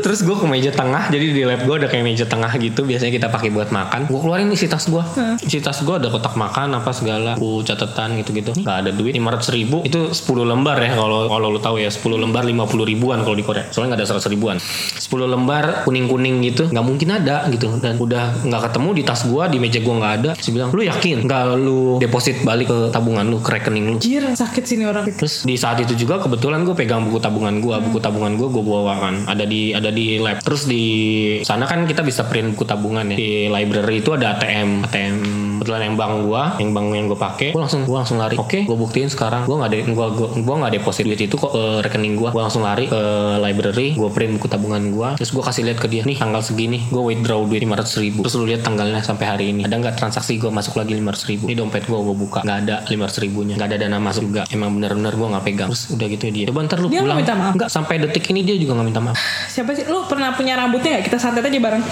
[0.00, 2.82] Terus gue ke meja tengah, jadi di lab gue ada kayak meja tengah gitu.
[2.88, 4.08] Biasanya kita pakai buat makan.
[4.08, 5.04] Gue keluarin isi tas gue,
[5.44, 8.56] isi tas gue ada kotak makan apa segala, buku catatan gitu-gitu.
[8.64, 9.12] Gak ada duit.
[9.14, 13.20] 500 ribu itu 10 lembar ya kalau kalau lu tahu ya 10 lembar 50 ribuan
[13.20, 13.68] kalau di Korea.
[13.68, 14.56] Soalnya nggak ada 100 ribuan.
[14.56, 17.68] 10 lembar kuning-kuning gitu, nggak mungkin ada gitu.
[17.78, 20.30] Dan udah nggak ketemu di tas gue, di meja gue nggak ada.
[20.38, 23.96] Terus bilang, lu yakin nggak lu deposit balik ke tabungan lu, ke rekening lu?
[24.00, 25.04] Anjir sakit sini orang.
[25.12, 28.62] Terus di saat itu juga kebetulan gue pegang buku tabungan gue, buku tabungan gue gue
[28.64, 30.40] bawa kan, ada di ada di lab.
[30.42, 30.84] Terus di
[31.42, 33.16] sana kan kita bisa print buku tabungan ya.
[33.18, 35.16] Di library itu ada ATM, ATM
[35.60, 37.52] kebetulan yang bank gue, yang bank yang gue pakai.
[37.52, 38.40] Gue langsung gue langsung lari.
[38.40, 39.44] Oke, gue buktiin sekarang.
[39.44, 42.32] Gue nggak ada gue gue gue nggak deposit duit itu kok ke rekening gue.
[42.32, 42.96] Gue langsung lari ke
[43.36, 45.08] library, gue print buku tabungan gue.
[45.20, 48.24] Terus gue kasih lihat ke dia, nih tanggal segini, gue withdraw duit 500 ribu.
[48.24, 49.68] Terus lu lihat tanggalnya sampai hari ini.
[49.68, 51.44] Ada nggak transaksi gue masuk lagi 500 ribu?
[51.52, 54.48] Ini dompet gue gue buka, nggak ada 500 ribunya, nggak ada dana masuk juga.
[54.48, 55.68] Emang bener-bener gue nggak pegang.
[55.68, 56.48] Terus udah gitu dia.
[56.48, 57.20] Coba ntar lu Dia nggak pulang.
[57.20, 57.52] minta maaf?
[57.60, 59.20] Nggak sampai detik ini dia juga nggak minta maaf.
[59.52, 59.84] Siapa sih?
[59.84, 61.12] Lu pernah punya rambutnya gak?
[61.12, 61.84] Kita santet aja bareng.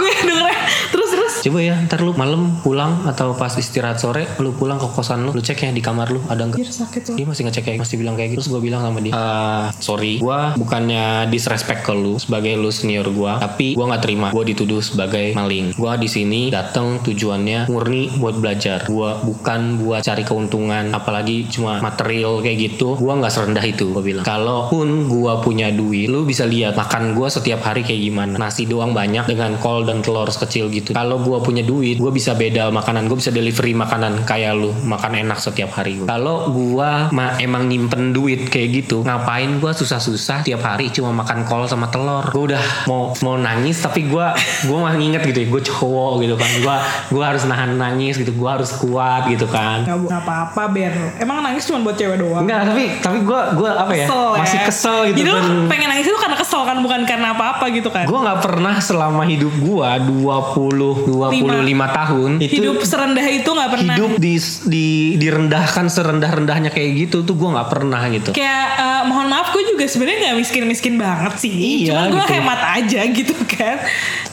[0.00, 0.56] Gue dengernya.
[0.88, 1.09] Terus.
[1.40, 5.32] Coba ya, ntar lu malam pulang atau pas istirahat sore, lu pulang ke kosan lu,
[5.32, 6.60] lu cek ya di kamar lu ada nggak?
[6.60, 7.14] Anjir sakit tuh.
[7.16, 8.44] Dia masih ngecek kayak masih bilang kayak gitu.
[8.44, 13.08] Terus gue bilang sama dia, "Eh, sorry, gue bukannya disrespect ke lu sebagai lu senior
[13.08, 14.28] gue, tapi gue nggak terima.
[14.36, 15.72] Gue dituduh sebagai maling.
[15.80, 18.84] Gue di sini datang tujuannya murni buat belajar.
[18.84, 23.00] Gue bukan buat cari keuntungan, apalagi cuma material kayak gitu.
[23.00, 23.88] Gue nggak serendah itu.
[23.96, 28.36] Gue bilang, kalaupun gue punya duit, lu bisa lihat makan gue setiap hari kayak gimana.
[28.36, 30.92] Nasi doang banyak dengan kol dan telur sekecil gitu.
[30.92, 33.06] Kalau gue punya duit, gue bisa beda makanan.
[33.06, 36.02] Gue bisa delivery makanan kayak lu, makan enak setiap hari.
[36.02, 41.44] Kalau gue ma emang nyimpen duit kayak gitu, ngapain gue susah-susah tiap hari cuma makan
[41.44, 42.26] kol sama telur.
[42.28, 44.26] Gue udah mau mau nangis, tapi gue
[44.62, 46.50] gue mah nginget gitu ya, gue cowok gitu kan.
[46.58, 46.76] Gue
[47.10, 49.84] gue harus nahan nangis gitu, gue harus kuat gitu kan.
[49.84, 50.94] Gak bu- gak apa-apa Ber.
[51.16, 52.42] Emang nangis cuma buat cewek doang.
[52.42, 54.06] Enggak, tapi tapi gue gue apa ya?
[54.06, 54.40] Kesel ya.
[54.40, 57.86] Masih kesel gitu Jadi lu pengen nangis itu karena kesel kan bukan karena apa-apa gitu
[57.86, 58.02] kan.
[58.02, 59.90] gue nggak pernah selama hidup gue
[60.24, 63.94] 20 25 tahun itu Hidup serendah itu gak pernah.
[63.94, 68.30] hidup di di direndahkan serendah-rendahnya kayak gitu tuh gue nggak pernah gitu.
[68.32, 71.52] Kayak eh, mohon maaf gue juga sebenarnya gak miskin-miskin banget sih.
[71.84, 72.34] Iya, Cuma gue gitu.
[72.34, 73.76] hemat aja gitu kan.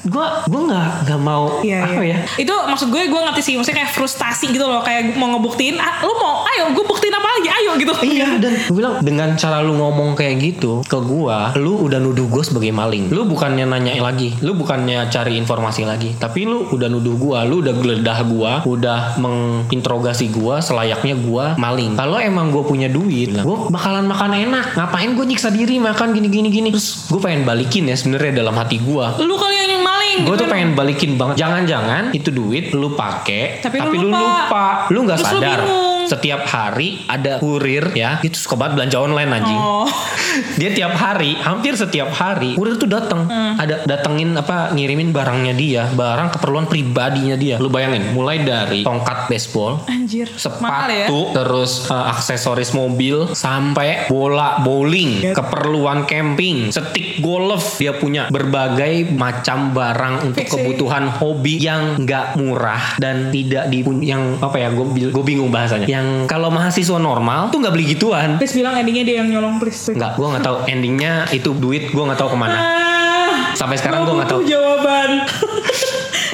[0.03, 2.17] Gue gue nggak nggak mau Iya, apa iya.
[2.23, 2.39] ya?
[2.39, 5.99] Itu maksud gue gue ngerti sih maksudnya kayak frustasi gitu loh kayak mau ngebuktiin ah,
[5.99, 7.93] lu mau ayo gue buktiin apa lagi ayo gitu.
[7.97, 12.27] Iya dan gue bilang dengan cara lu ngomong kayak gitu ke gua, lu udah nuduh
[12.27, 13.09] gue sebagai maling.
[13.09, 17.59] Lu bukannya nanya lagi, lu bukannya cari informasi lagi, tapi lu udah nuduh gua, lu
[17.65, 21.97] udah geledah gua, udah menginterogasi gua selayaknya gua maling.
[21.97, 24.77] Kalau emang gua punya duit, gua bakalan makan enak.
[24.77, 26.69] Ngapain gua nyiksa diri makan gini gini gini.
[26.71, 29.17] Terus gue pengen balikin ya sebenarnya dalam hati gua.
[29.17, 30.17] Lu kali yang maling.
[30.25, 31.35] Gue gitu tuh pengen balikin banget.
[31.41, 34.89] Jangan-jangan itu duit lu pakai, Tapi tapi, lu lu lupa.
[34.89, 35.59] lu nggak lu sadar.
[35.65, 35.96] bingung.
[36.07, 39.85] Setiap hari ada kurir ya itu suka banget belanja online anjing Oh.
[40.59, 43.57] dia tiap hari hampir setiap hari kurir tuh datang Hmm.
[43.57, 49.27] ada datengin apa ngirimin barangnya dia barang keperluan pribadinya dia lu bayangin mulai dari tongkat
[49.27, 50.29] baseball Anjir.
[50.57, 51.05] Mahal ya.
[51.09, 59.11] sepatu terus uh, aksesoris mobil sampai bola bowling keperluan camping stick golf dia punya berbagai
[59.11, 60.55] macam barang untuk Fix sih.
[60.55, 65.83] kebutuhan hobi yang nggak murah dan tidak di yang apa ya gue gue bingung bahasanya
[65.97, 69.89] yang kalau mahasiswa normal tuh nggak beli gituan Please bilang endingnya dia yang nyolong please.
[69.89, 74.05] nggak gue nggak tahu endingnya itu duit gue nggak tahu ke mana Ah, sampai sekarang
[74.05, 75.27] gue nggak tahu jawaban.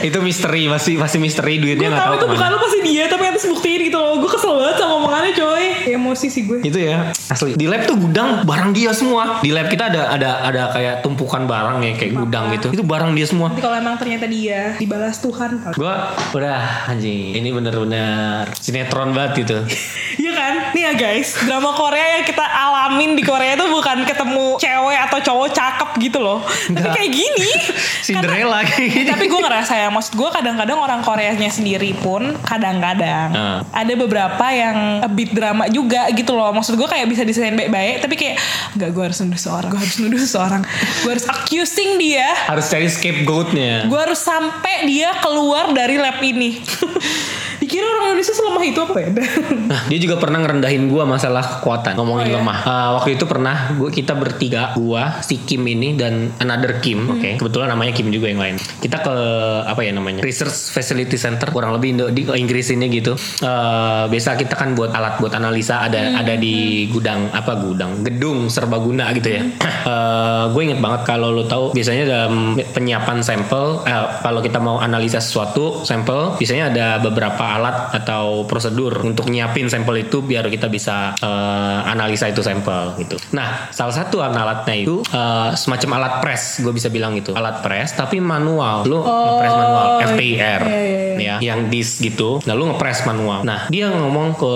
[0.04, 2.60] Itu misteri masih masih misteri duitnya gue nggak tahu tahu itu bukan ke mana lu
[2.60, 4.14] pasti dia tapi atas buktiin gitu loh.
[4.20, 5.66] Gue kesel banget sama omongannya coy.
[5.84, 6.60] Emosi sih gue.
[6.64, 10.30] itu ya asli di lab tuh gudang barang dia semua di lab kita ada ada
[10.43, 13.95] ada kayak tumpukan barang ya kayak gudang gitu itu barang dia semua Nanti kalau emang
[13.99, 15.60] ternyata dia dibalas Tuhan.
[15.76, 15.93] gue
[16.36, 19.58] udah anjing ini bener-bener sinetron banget gitu
[20.43, 20.53] kan?
[20.71, 25.19] Nih ya guys, drama Korea yang kita alamin di Korea itu bukan ketemu cewek atau
[25.23, 26.43] cowok cakep gitu loh.
[26.43, 26.93] Tapi Enggak.
[26.93, 27.51] kayak gini.
[28.05, 33.31] Cinderella kayak gini Tapi gue ngerasa ya, maksud gue kadang-kadang orang Koreanya sendiri pun kadang-kadang
[33.33, 33.59] Ah.
[33.71, 36.51] ada beberapa yang a bit drama juga gitu loh.
[36.51, 38.35] Maksud gue kayak bisa diselesaikan baik-baik, tapi kayak
[38.75, 40.61] nggak gue harus nuduh seorang, gue harus nuduh seseorang,
[41.01, 46.59] gue harus accusing dia, harus cari scapegoatnya gue harus sampai dia keluar dari lab ini.
[47.58, 49.10] Dikira orang Indonesia selemah itu apa ya?
[49.64, 52.38] Nah, dia juga pernah ngerendahin gua masalah kekuatan, ngomongin Oh, iya?
[52.38, 52.58] lemah.
[52.64, 57.16] Ah, waktu itu pernah gua kita bertiga, gua, si Kim ini dan another Kim, Hmm.
[57.16, 57.30] oke.
[57.39, 58.56] Kebetulan namanya Kim juga yang lain.
[58.78, 59.16] Kita ke
[59.64, 60.22] apa ya namanya?
[60.22, 63.14] Research Facility Center, kurang lebih Indo, di Inggris ini gitu.
[63.39, 66.56] Eh, biasa kita kan buat alat buat analisa ada Hmm, ada di
[66.88, 69.41] gudang apa gudang, gedung serbaguna gitu ya.
[69.64, 72.34] Eh, gue inget banget kalau lo tahu biasanya dalam
[72.68, 79.03] penyiapan sampel eh, kalau kita mau analisa sesuatu sampel biasanya ada beberapa alat atau prosedur
[79.03, 83.17] untuk nyiapin sampel itu biar kita bisa eh, analisa itu sampel gitu.
[83.35, 87.33] Nah, salah satu alatnya itu eh, semacam alat press, gue bisa bilang gitu.
[87.33, 88.85] Alat press tapi manual.
[88.85, 92.37] Lu nge-press manual FTIR iya, iya, ya, yang disk gitu.
[92.45, 93.41] Nah, lu nge-press manual.
[93.41, 94.55] Nah, dia ngomong ke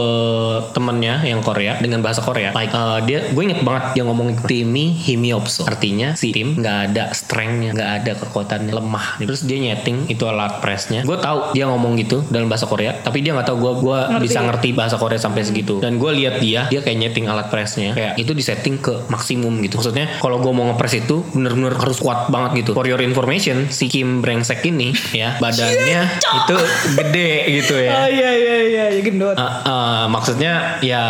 [0.77, 2.53] temennya yang Korea dengan bahasa Korea.
[2.53, 5.65] Like eh, dia gue inget banget dia ngomong Timi Himiopso.
[5.65, 9.17] Artinya si tim nggak ada strengthnya, nggak ada kekuatannya, lemah.
[9.17, 11.01] Terus dia nyeting itu alat pressnya.
[11.01, 14.45] Gue tahu dia ngomong gitu dalam bahasa Korea, tapi dia nggak tahu gue gue bisa
[14.45, 15.81] ngerti bahasa Korea sampai segitu.
[15.81, 19.81] Dan gue lihat dia, dia kayak nyeting alat pressnya, kayak itu disetting ke maksimum gitu.
[19.81, 22.77] Maksudnya kalau gue mau ngepress itu bener-bener harus kuat banget gitu.
[22.77, 26.57] For your information, si Kim Brengsek ini ya badannya itu
[26.93, 28.05] gede gitu ya.
[28.05, 29.35] Oh iya iya iya, ya gendut.
[29.35, 31.03] Uh, uh, maksudnya ya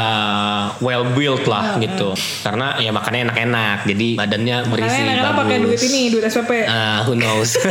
[0.80, 2.14] well built lah gitu
[2.46, 6.52] karena ya makannya enak-enak jadi badannya berisi kadang bagus pakai duit ini, duit SPP.
[6.68, 7.56] Ah, who knows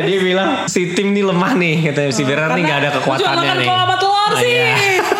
[0.00, 3.52] Iya dia bilang si tim ini lemah nih katanya si Bernard nih gak ada kekuatannya
[3.56, 4.48] nih sama telur Oh, sih.
[4.48, 4.72] iya.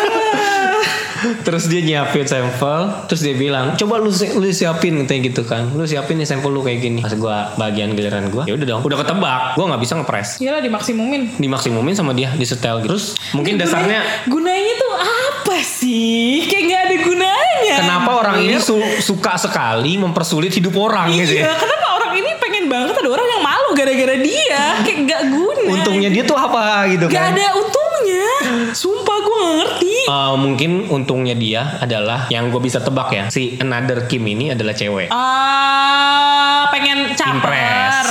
[1.21, 5.69] Terus dia nyiapin sampel, terus dia bilang, "Coba lu lu siapin katanya gitu kan.
[5.69, 8.81] Lu siapin nih sampel lu kayak gini." Pas gua bagian giliran gua, ya udah dong,
[8.81, 9.41] udah ketebak.
[9.53, 10.41] Gua nggak bisa ngepres.
[10.41, 11.37] Iyalah dimaksimumin.
[11.37, 12.89] Dimaksimumin sama dia, disetel gitu.
[12.89, 16.41] Terus mungkin dasarnya Gunanya tuh apa sih?
[16.43, 17.75] Kayak nggak ada gunanya.
[17.77, 21.55] kenapa orang ini su- suka sekali mempersulit hidup orang gitu Iya, ya.
[21.55, 24.15] kenapa orang ini pengen banget ada orang yang malu gara-gara
[24.51, 24.65] dia?
[24.81, 25.61] Kayak nggak guna.
[25.71, 27.31] Untungnya dia tuh apa gitu Gak kan.
[27.31, 28.27] ada untungnya.
[28.71, 29.93] Sumpah gue gak ngerti.
[30.03, 34.73] Eh, mungkin untungnya dia adalah yang gue bisa tebak ya si another Kim ini adalah
[34.73, 37.37] cewek Ah, pengen caper.
[37.37, 38.07] impress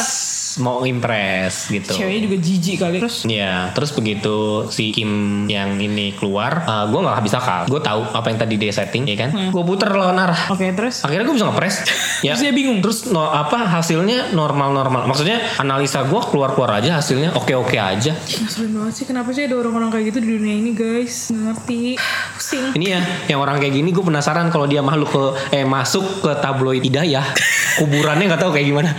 [0.61, 2.97] mau impress gitu Ceweknya juga jijik kali.
[3.01, 5.11] Terus Ya, terus begitu si Kim
[5.47, 7.67] yang ini keluar, gue nggak habis akal.
[7.67, 9.31] Gue tahu apa yang tadi dia setting, ya kan?
[9.51, 10.51] Gue puter lawan arah.
[10.51, 11.75] Oke, terus Akhirnya gue bisa ngepres.
[12.21, 12.33] ya.
[12.35, 12.79] Terus dia bingung.
[12.81, 15.07] Terus no, apa hasilnya normal-normal.
[15.07, 18.13] Maksudnya analisa gue keluar-keluar aja hasilnya oke-oke aja.
[18.15, 21.81] Ngeselin banget sih Kenapa sih ada orang-orang kayak gitu di dunia ini guys Gak ngerti
[22.37, 26.23] Pusing Ini ya, yang orang kayak gini gue penasaran kalau dia makhluk ke eh masuk
[26.23, 27.25] ke tabloid hidayah,
[27.79, 28.91] kuburannya nggak tahu kayak gimana.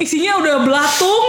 [0.00, 1.26] Isinya udah belatung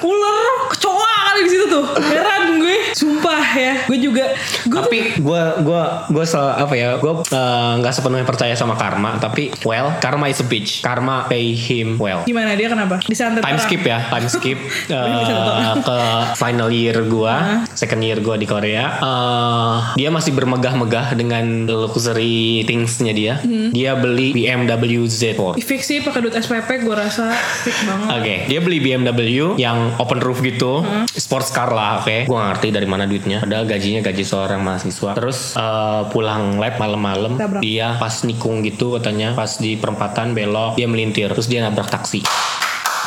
[0.00, 1.84] Ular Kecoa kali di situ tuh.
[2.00, 2.63] Heran
[2.94, 3.74] Sumpah ya.
[3.84, 4.32] Gue juga
[4.64, 9.18] Gue tuh tapi gue gue gue apa ya gue eh, nggak sepenuhnya percaya sama karma
[9.18, 10.80] tapi well karma is a bitch.
[10.80, 12.22] Karma pay him well.
[12.24, 12.54] Gimana?
[12.54, 13.02] Dia kenapa?
[13.02, 13.66] Disantet time orang.
[13.66, 14.58] skip ya time skip.
[14.90, 15.82] Tahu.
[15.82, 15.98] ke
[16.38, 17.34] final year gue
[17.74, 18.84] second year gue di Korea.
[18.96, 23.34] Eh, dia masih bermegah-megah dengan luxury thingsnya dia.
[23.44, 23.74] Hmm.
[23.74, 28.08] dia beli BMW Z4 Fix sih pakai duit SPP gue rasa Fix banget.
[28.14, 31.08] Oke, dia beli BMW yang open roof gitu, Hmm.
[31.08, 32.04] sports car lah.
[32.04, 33.40] Oke, gua gak ngerti dari mana duitnya.
[33.40, 35.12] Padahal gajinya gaji seorang mahasiswa.
[35.14, 40.86] Terus eh, pulang lab malam-malam, dia pas nikung gitu katanya, pas di perempatan belok, dia
[40.86, 42.22] melintir, terus dia nabrak taksi.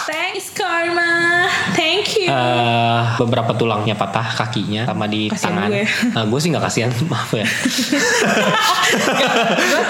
[0.08, 1.48] Thanks Dharma.
[1.74, 2.28] Thank you.
[2.28, 5.70] eh beberapa tulangnya patah kakinya sama di Kasian tangan.
[5.70, 5.84] gue.
[6.14, 7.46] Nah, gue sih nggak kasihan maaf ya.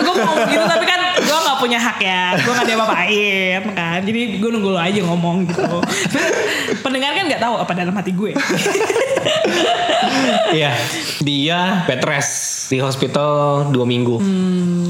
[0.03, 4.21] gue ngomong gitu tapi kan gue nggak punya hak ya gue nggak diapa-apain kan jadi
[4.37, 5.63] gue nunggu lo aja ngomong gitu
[6.85, 8.31] pendengar kan nggak tahu apa dalam hati gue
[10.47, 10.71] Iya,
[11.19, 14.15] dia bed rest di hospital dua minggu.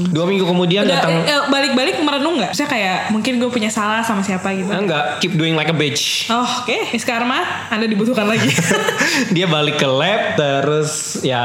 [0.08, 1.12] Dua minggu kemudian Udah, datang.
[1.26, 2.54] eh, eh, balik-balik merenung nggak?
[2.54, 4.70] Saya kayak mungkin gue punya salah sama siapa gitu.
[4.70, 6.30] Enggak, keep doing like a bitch.
[6.30, 6.94] Oh, oke.
[6.94, 8.50] Miss Karma, Anda dibutuhkan lagi.
[9.36, 11.42] dia balik ke lab terus ya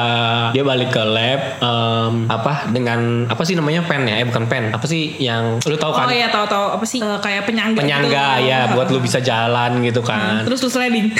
[0.54, 4.73] dia balik ke lab em, apa dengan apa sih namanya pen ya eh bukan pen
[4.74, 6.98] apa sih yang lu tahu oh kan iya, tahu-tahu apa sih?
[6.98, 7.78] Eh, kayak penyangga.
[7.78, 8.50] penyangga gitu.
[8.50, 11.14] ya buat lu bisa jalan gitu kan Terus lu sliding.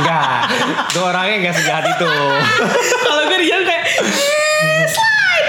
[0.00, 0.48] enggak
[0.88, 2.08] gue orangnya enggak sejahat itu
[3.04, 4.84] Kalau gue di jalan kayak "Eh,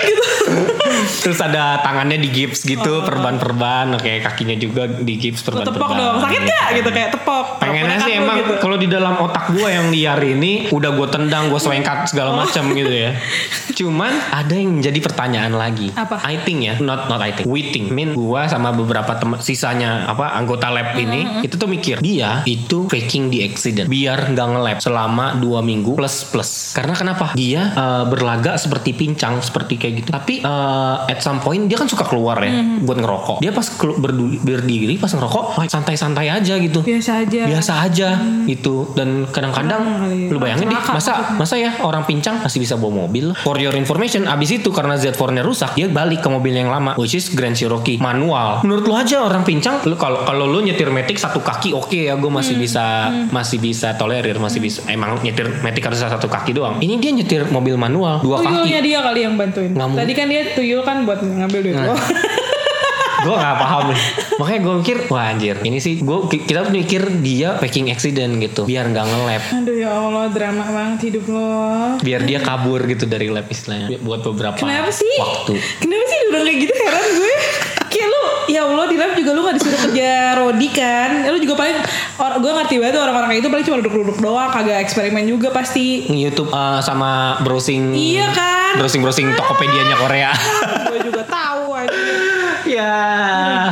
[0.06, 0.24] gitu.
[1.24, 3.02] terus ada tangannya di gips gitu Oh.
[3.02, 6.16] perban-perban oke kakinya juga di gips Lu tepok perban-perban dong.
[6.22, 7.46] Sakit gak gitu kayak tepok.
[7.58, 8.54] pengennya sih emang gitu.
[8.60, 12.38] kalau di dalam otak gue yang liar ini udah gue tendang gue selengkat segala Oh.
[12.40, 13.12] macam gitu ya
[13.74, 16.22] cuman ada yang jadi pertanyaan lagi Apa?
[16.22, 20.06] I think ya not not I think we think min gue sama beberapa teman sisanya
[20.06, 21.46] apa anggota lab ini Mm-hmm.
[21.46, 26.26] itu tuh mikir dia itu faking di accident biar nggak nge-lab selama dua minggu plus
[26.26, 30.10] plus karena kenapa dia eh, berlaga seperti pincang seperti kayak gitu.
[30.10, 32.86] Tapi eh, at some point dia kan suka keluar ya Mm-hmm.
[32.86, 33.38] buat ngerokok.
[33.40, 36.80] Dia pas berdu- berdiri pas ngerokok oh, santai-santai aja gitu.
[36.82, 37.42] Biasa aja.
[37.44, 38.10] biasa aja
[38.46, 38.92] gitu.
[38.92, 43.34] Dan kadang-kadang Hmm, lu bayangin deh masa masa ya orang pincang masih bisa bawa mobil?
[43.38, 46.94] For your information abis itu karena Z4 nya rusak dia balik ke mobil yang lama
[46.96, 48.62] which is Grand Cherokee manual.
[48.62, 52.14] Menurut lu aja orang pincang lu kalau kalau lu nyetir metik satu kaki oke ya
[52.14, 52.36] gue Hmm.
[52.36, 52.86] masih bisa
[53.30, 56.78] masih bisa tolerir masih bisa emang nyetir metik harus satu kaki doang.
[56.78, 58.86] Ini dia nyetir mobil manual dua Tuyulnya kaki.
[58.86, 59.72] dia kali yang bantuin.
[59.90, 61.88] Tadi kan dia tuyul kan buat ngambil duit Nah.
[61.90, 61.96] lo.
[63.24, 64.00] gue gak paham nih
[64.36, 68.84] makanya gue mikir wah anjir ini sih gue kita mikir dia faking accident gitu biar
[68.86, 71.48] nggak nge-lab Aduh ya Allah drama banget hidup lo.
[72.04, 75.08] biar dia kabur gitu dari lab istilahnya buat beberapa Kenapa sih?
[75.16, 77.36] waktu Kenapa sih udah kayak gitu heran gue?
[78.46, 81.10] Ya Allah di lab juga lu gak disuruh kerja rodi kan?
[81.22, 81.78] Ya, Lu juga paling,
[82.18, 85.48] or, gue ngerti banget tuh orang-orang kayak itu paling cuma duduk-duduk doang, kagak eksperimen juga
[85.50, 86.06] pasti.
[86.06, 88.74] YouTube uh, sama browsing Iya kan?
[88.76, 90.32] browsing browsing Tokopedia-nya Korea
[90.90, 91.94] gue juga tahu aja.
[92.64, 92.94] ya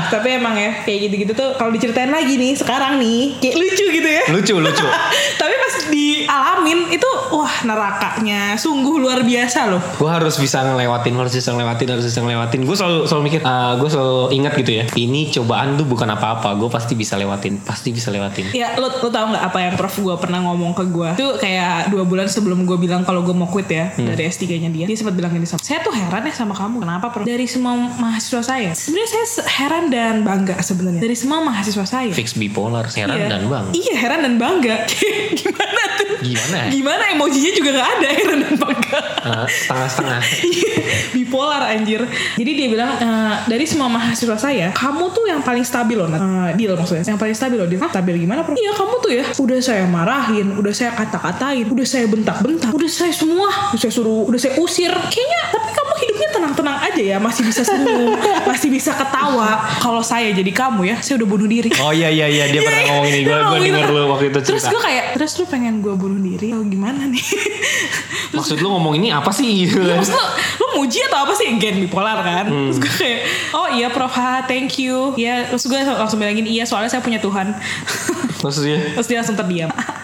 [0.08, 4.06] Tapi emang ya kayak gitu-gitu tuh kalau diceritain lagi nih sekarang nih kayak lucu gitu
[4.06, 4.22] ya.
[4.30, 4.86] lucu lucu
[5.42, 5.74] Tapi pas
[6.12, 9.80] dialamin itu wah nerakanya sungguh luar biasa loh.
[9.96, 12.60] gue harus bisa ngelewatin harus bisa ngelewatin harus bisa ngelewatin.
[12.64, 13.40] Gue selalu selalu mikir
[13.78, 17.90] gue selalu ingat gitu ya ini cobaan tuh bukan apa-apa gue pasti bisa lewatin pasti
[17.90, 18.52] bisa lewatin.
[18.52, 21.88] Ya lo, lo tau gak apa yang prof gue pernah ngomong ke gue Itu kayak
[21.88, 24.98] dua bulan sebelum gue bilang kalau gue mau quit ya Dari S3 nya dia Dia
[24.98, 26.82] sempat bilang gini sama Saya tuh heran ya sama kamu.
[26.82, 27.24] Kenapa prof?
[27.24, 28.72] Dari semua mahasiswa saya.
[28.74, 31.00] Sebenarnya saya heran dan bangga sebenarnya.
[31.00, 32.12] Dari semua mahasiswa saya.
[32.12, 33.28] Fix bipolar heran Iya.
[33.30, 34.76] dan bang Iya heran dan bangga.
[35.40, 36.01] Gimana tuh?
[36.22, 36.68] Gimana ya?
[36.70, 37.04] Gimana?
[37.12, 40.22] Emojinya juga gak ada heran dan bangga Uh, setengah-setengah.
[41.16, 42.02] Bipolar anjir.
[42.36, 46.18] Jadi dia bilang "Eh, dari semua mahasiswa saya kamu tuh yang paling stabil loh Nat."
[46.18, 47.06] Eh, deal maksudnya.
[47.06, 47.78] Yang paling stabil loh dia.
[47.86, 49.26] Hah, stabil gimana bro iya kamu tuh ya.
[49.38, 54.26] Udah saya marahin udah saya kata-katain udah saya bentak-bentak udah saya semua udah saya suruh
[54.26, 54.90] udah saya usir.
[54.90, 55.70] Kayaknya tapi
[56.22, 58.14] hidupnya tenang-tenang aja ya masih bisa senyum
[58.50, 62.30] masih bisa ketawa kalau saya jadi kamu ya saya udah bunuh diri oh iya iya
[62.30, 64.82] iya dia pernah ngomong ini gue Dia gue denger lu waktu itu terus cerita gue
[64.86, 67.26] kayak terus lu pengen gue bunuh diri atau gimana nih
[68.38, 70.26] maksud lu ngomong ini apa sih gitu Iya, kan maksud lo,
[70.62, 71.48] lo muji atau apa sih?
[71.58, 72.46] Gen bipolar kan?
[72.48, 72.70] Hmm.
[72.70, 73.20] Terus gue kayak,
[73.52, 75.12] oh iya prof, ha, thank you.
[75.20, 77.52] Ya, terus gue langsung bilangin, iya soalnya saya punya Tuhan.
[78.42, 79.70] maksudnya terus dia langsung terdiam.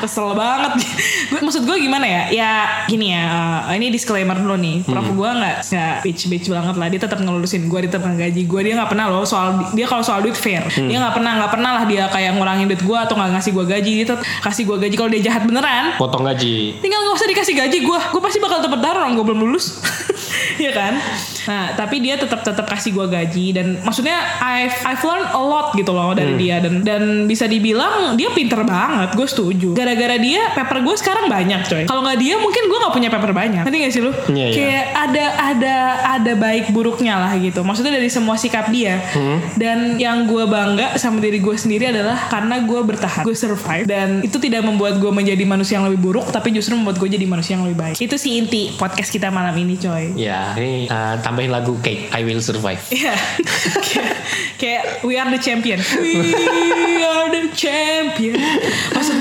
[0.00, 0.80] kesel banget.
[1.30, 2.22] gue maksud gue gimana ya?
[2.32, 2.52] Ya
[2.88, 3.24] gini ya,
[3.68, 4.82] uh, ini disclaimer dulu nih.
[4.84, 5.16] Prof Hmm.
[5.16, 6.86] gue nggak nggak bitch bitch banget lah.
[6.88, 8.60] Dia tetap ngelulusin gue, dia tetap ngegaji gue.
[8.64, 10.64] Dia nggak pernah loh soal dia kalau soal duit fair.
[10.64, 10.88] Hmm.
[10.88, 13.64] Dia nggak pernah nggak pernah lah dia kayak ngurangin duit gue atau nggak ngasih gue
[13.68, 13.92] gaji.
[14.00, 17.54] Dia tetap kasih gue gaji kalau dia jahat beneran potong gaji tinggal gak usah dikasih
[17.58, 19.82] gaji gue gue pasti bakal dapat darah gue belum lulus
[20.62, 20.94] Iya kan?
[21.48, 25.72] Nah tapi dia tetap tetap kasih gue gaji dan maksudnya I've I've learned a lot
[25.76, 29.68] gitu loh dari dia dan dan bisa dibilang dia pinter banget gue setuju.
[29.72, 31.84] Gara-gara dia paper gue sekarang banyak coy.
[31.88, 33.62] Kalau nggak dia mungkin gue nggak punya paper banyak.
[33.64, 34.12] Nanti gak sih lu?
[34.30, 34.46] Iya, iya.
[34.54, 35.76] kayak ada ada
[36.18, 37.64] ada baik buruknya lah gitu.
[37.64, 39.00] Maksudnya dari semua sikap dia.
[39.56, 43.84] Dan yang gue bangga sama diri gue sendiri adalah karena gue bertahan gue survive.
[43.88, 47.26] Dan itu tidak membuat gue menjadi manusia yang lebih buruk tapi justru membuat gue jadi
[47.26, 47.96] manusia yang lebih baik.
[47.98, 52.22] Itu sih inti podcast kita malam ini coy Ya, ini uh, tambahin lagu kayak I
[52.22, 52.78] Will Survive.
[52.94, 53.18] Iya.
[53.90, 54.14] kayak,
[54.62, 55.82] kayak we are the champion.
[55.98, 57.02] We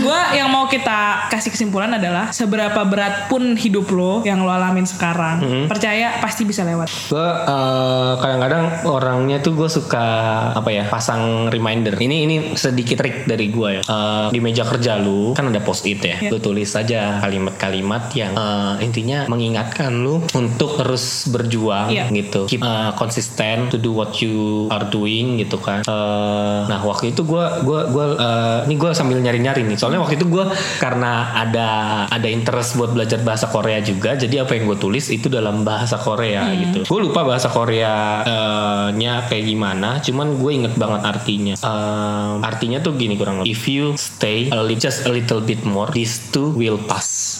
[0.10, 4.84] gue yang mau kita kasih kesimpulan adalah seberapa berat pun hidup lo yang lo alamin
[4.84, 5.66] sekarang, Mm-hmm.
[5.68, 6.90] percaya pasti bisa lewat.
[7.08, 10.06] Gue eh, kadang-kadang orangnya tuh gue suka
[10.52, 11.94] apa ya pasang reminder.
[11.94, 13.82] Ini ini sedikit trik dari gue ya.
[13.82, 16.18] Eh, di meja kerja lu kan ada post it ya.
[16.18, 16.30] Ya.
[16.30, 22.10] Lu tulis saja kalimat-kalimat yang eh, intinya mengingatkan lu untuk terus berjuang Iya.
[22.10, 22.50] gitu.
[22.50, 25.86] Keep eh, konsisten to do what you are doing gitu kan.
[25.86, 29.78] Eh, nah waktu itu gue gue gue eh, ini gue sambil nyari-nyari nih.
[29.78, 30.46] Soalnya waktu itu gue
[30.82, 31.68] karena ada
[32.10, 34.18] ada interest buat belajar bahasa Korea juga.
[34.18, 36.90] Jadi apa yang gue tulis itu dalam bahasa Korea gitu.
[36.90, 40.02] Gue lupa bahasa Korea eh, nya kayak gimana.
[40.02, 41.54] Cuman gue inget banget artinya.
[41.54, 43.54] Eh, artinya tuh gini kurang lebih.
[43.54, 47.38] If you stay a little, just a little bit more, this too will pass.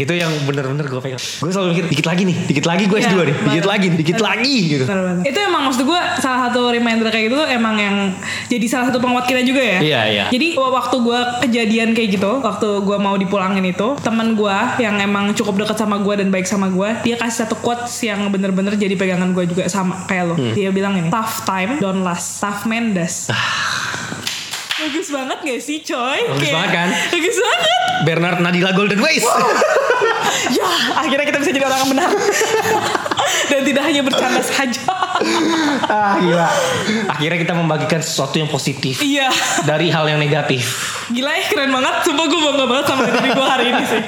[0.00, 1.20] Itu yang bener-bener gue pegang.
[1.20, 3.68] Gue selalu mikir dikit lagi nih, dikit lagi gue Iya, S2 nih, dikit bener.
[3.68, 4.84] lagi, dikit lagi gitu.
[4.88, 5.24] Bener banget.
[5.28, 7.96] Itu emang maksud gue salah satu reminder kayak gitu tuh emang yang
[8.48, 9.78] jadi salah satu penguat kita juga ya.
[9.84, 10.24] Iya, iya.
[10.32, 15.36] Jadi waktu gue kejadian kayak gitu, waktu gue mau dipulangin itu, teman gue yang emang
[15.36, 18.96] cukup dekat sama gue dan baik sama gue, dia kasih satu quotes yang bener-bener jadi
[18.96, 20.34] pegangan gue juga sama kayak lo.
[20.40, 20.56] Hmm.
[20.56, 23.28] Dia bilang ini, tough time don't last, tough man does.
[24.80, 26.18] Bagus banget gak sih coy?
[26.24, 26.88] Bagus banget kan?
[27.12, 27.80] Bagus banget.
[28.08, 29.24] Bernard Nadila Golden Ways.
[30.50, 30.66] Ya,
[30.96, 32.10] akhirnya kita bisa jadi orang yang benar.
[33.50, 35.09] Dan tidak hanya bercanda saja.
[35.86, 36.48] Ah gila.
[37.08, 39.28] Akhirnya kita membagikan sesuatu yang positif Iya.
[39.62, 40.64] dari hal yang negatif.
[41.10, 44.02] Gila ya keren banget Sumpah gue bangga banget sama diri gue hari ini sih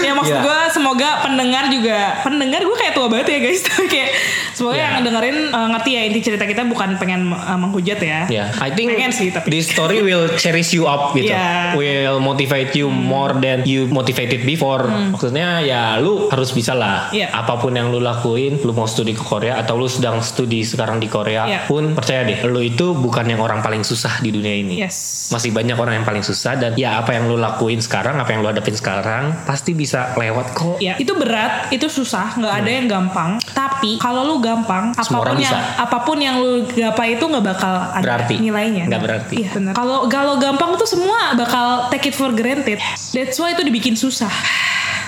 [0.00, 0.46] Ya maksud Iya.
[0.46, 3.60] gue semoga pendengar juga Pendengar gue kayak tua banget ya guys
[3.92, 4.14] kayak
[4.54, 4.86] Semoga Iya.
[4.86, 8.70] yang dengerin uh, ngerti ya Inti cerita kita bukan pengen uh, menghujat ya Ya, I
[8.70, 11.34] think Pengen sih tapi this story will cherish you up gitu.
[11.34, 11.74] Iya.
[11.74, 14.86] Will motivate you more than you motivated before.
[14.86, 17.10] Maksudnya ya lu harus bisa lah.
[17.10, 17.18] Hmm.
[17.18, 17.26] Iya.
[17.34, 20.96] Apa pun yang lu lakuin, lu mau studi ke Korea atau lu sedang studi sekarang
[20.96, 21.60] di Korea Iya.
[21.64, 24.78] pun percaya deh, lu itu bukan yang orang paling susah di dunia ini.
[24.78, 28.30] Yes Masih banyak orang yang paling susah dan ya apa yang lu lakuin sekarang, apa
[28.30, 30.76] yang lu hadapin sekarang pasti bisa lewat kok.
[30.78, 33.42] Ya, itu berat, itu susah, nggak ada yang gampang.
[33.46, 35.02] Tapi kalau lu gampang, Hmm.
[35.02, 35.58] Semua apa pun yang bisa.
[35.76, 38.34] apa pun yang lu gapai itu nggak bakal ada Berarti.
[38.38, 38.84] nilainya.
[38.86, 39.34] Nggak berarti.
[39.36, 39.72] Iya benar.
[39.72, 42.78] Kalau kalau gampang tuh semua bakal take it for granted.
[43.10, 44.30] That's why itu dibikin susah.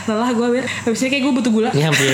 [0.04, 0.64] Lelah gue, Bir.
[0.84, 1.70] Habis ini kayak gue butuh gula.
[1.70, 2.06] Ini hampir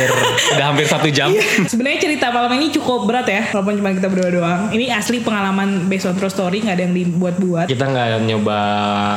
[0.51, 1.29] udah hampir satu jam.
[1.65, 4.61] Sebenarnya cerita malam ini cukup berat ya, walaupun cuma kita berdua doang.
[4.69, 7.67] Ini asli pengalaman based on true story, nggak ada yang dibuat-buat.
[7.67, 8.59] Kita nggak nyoba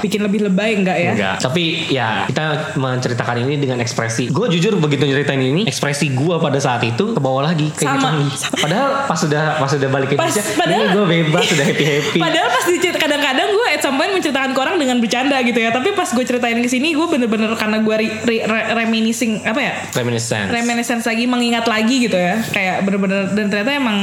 [0.01, 1.11] Bikin lebih lebay enggak ya?
[1.13, 1.35] Enggak.
[1.41, 2.43] Tapi ya kita
[2.75, 4.29] menceritakan ini dengan ekspresi.
[4.29, 7.69] Gue jujur begitu nyeritain ini, ekspresi gue pada saat itu ke bawah lagi.
[7.71, 7.99] Kayak Sama.
[7.99, 8.27] gitu lagi.
[8.57, 12.19] Padahal pas sudah pas sudah balik ke Indonesia, padahal- ini gue bebas, sudah happy happy.
[12.19, 15.69] Padahal pas dicerit kadang-kadang gue at some point menceritakan ke orang dengan bercanda gitu ya.
[15.69, 19.59] Tapi pas gue ceritain ke sini gue bener-bener karena gue re- re- re- reminiscing apa
[19.59, 19.73] ya?
[19.93, 20.49] Reminiscence.
[20.49, 22.39] Reminiscence lagi mengingat lagi gitu ya.
[22.47, 23.97] Kayak bener-bener dan ternyata emang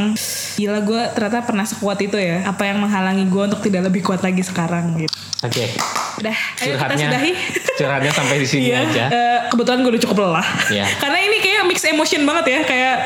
[0.54, 2.42] gila gue ternyata pernah sekuat itu ya.
[2.44, 5.12] Apa yang menghalangi gue untuk tidak lebih kuat lagi sekarang gitu.
[5.38, 5.70] Oke.
[6.18, 7.32] Udah, ayo kita sudahi.
[7.78, 9.04] curhatnya sampai di sini Iya, aja.
[9.06, 10.48] eh, kebetulan gue udah cukup lelah.
[10.66, 10.82] Iya.
[10.98, 12.96] Karena ini kayak mix emotion banget ya, kayak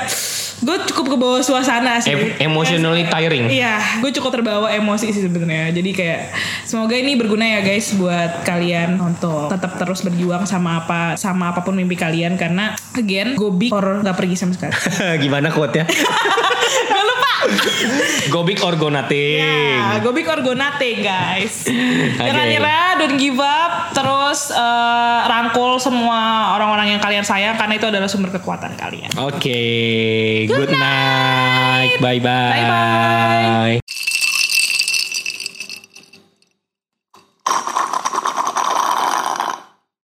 [0.63, 2.15] gue cukup ke bawah suasana sih.
[2.15, 3.51] Em- emotionally tiring.
[3.51, 5.75] Iya, gue cukup terbawa emosi sih sebenarnya.
[5.75, 6.31] Jadi kayak
[6.65, 11.67] semoga ini berguna ya guys buat kalian untuk tetap terus berjuang sama apa sama apa
[11.67, 14.73] pun mimpi kalian karena again go big or nggak pergi sama sekali.
[15.27, 15.51] Gimana?
[15.51, 15.85] Gak lupa.
[18.31, 19.43] Go big or go nothing.
[19.43, 21.67] Ya, go big or go nothing guys.
[21.67, 22.53] Jangan Oke.
[22.55, 23.93] nyerah, don't give up.
[23.93, 29.11] Terus eh, rangkul semua orang-orang yang kalian sayang karena itu adalah sumber kekuatan kalian.
[29.19, 29.63] Oke,
[30.49, 31.99] good night.
[31.99, 32.53] Bye bye.
[32.63, 34.02] Bye-bye.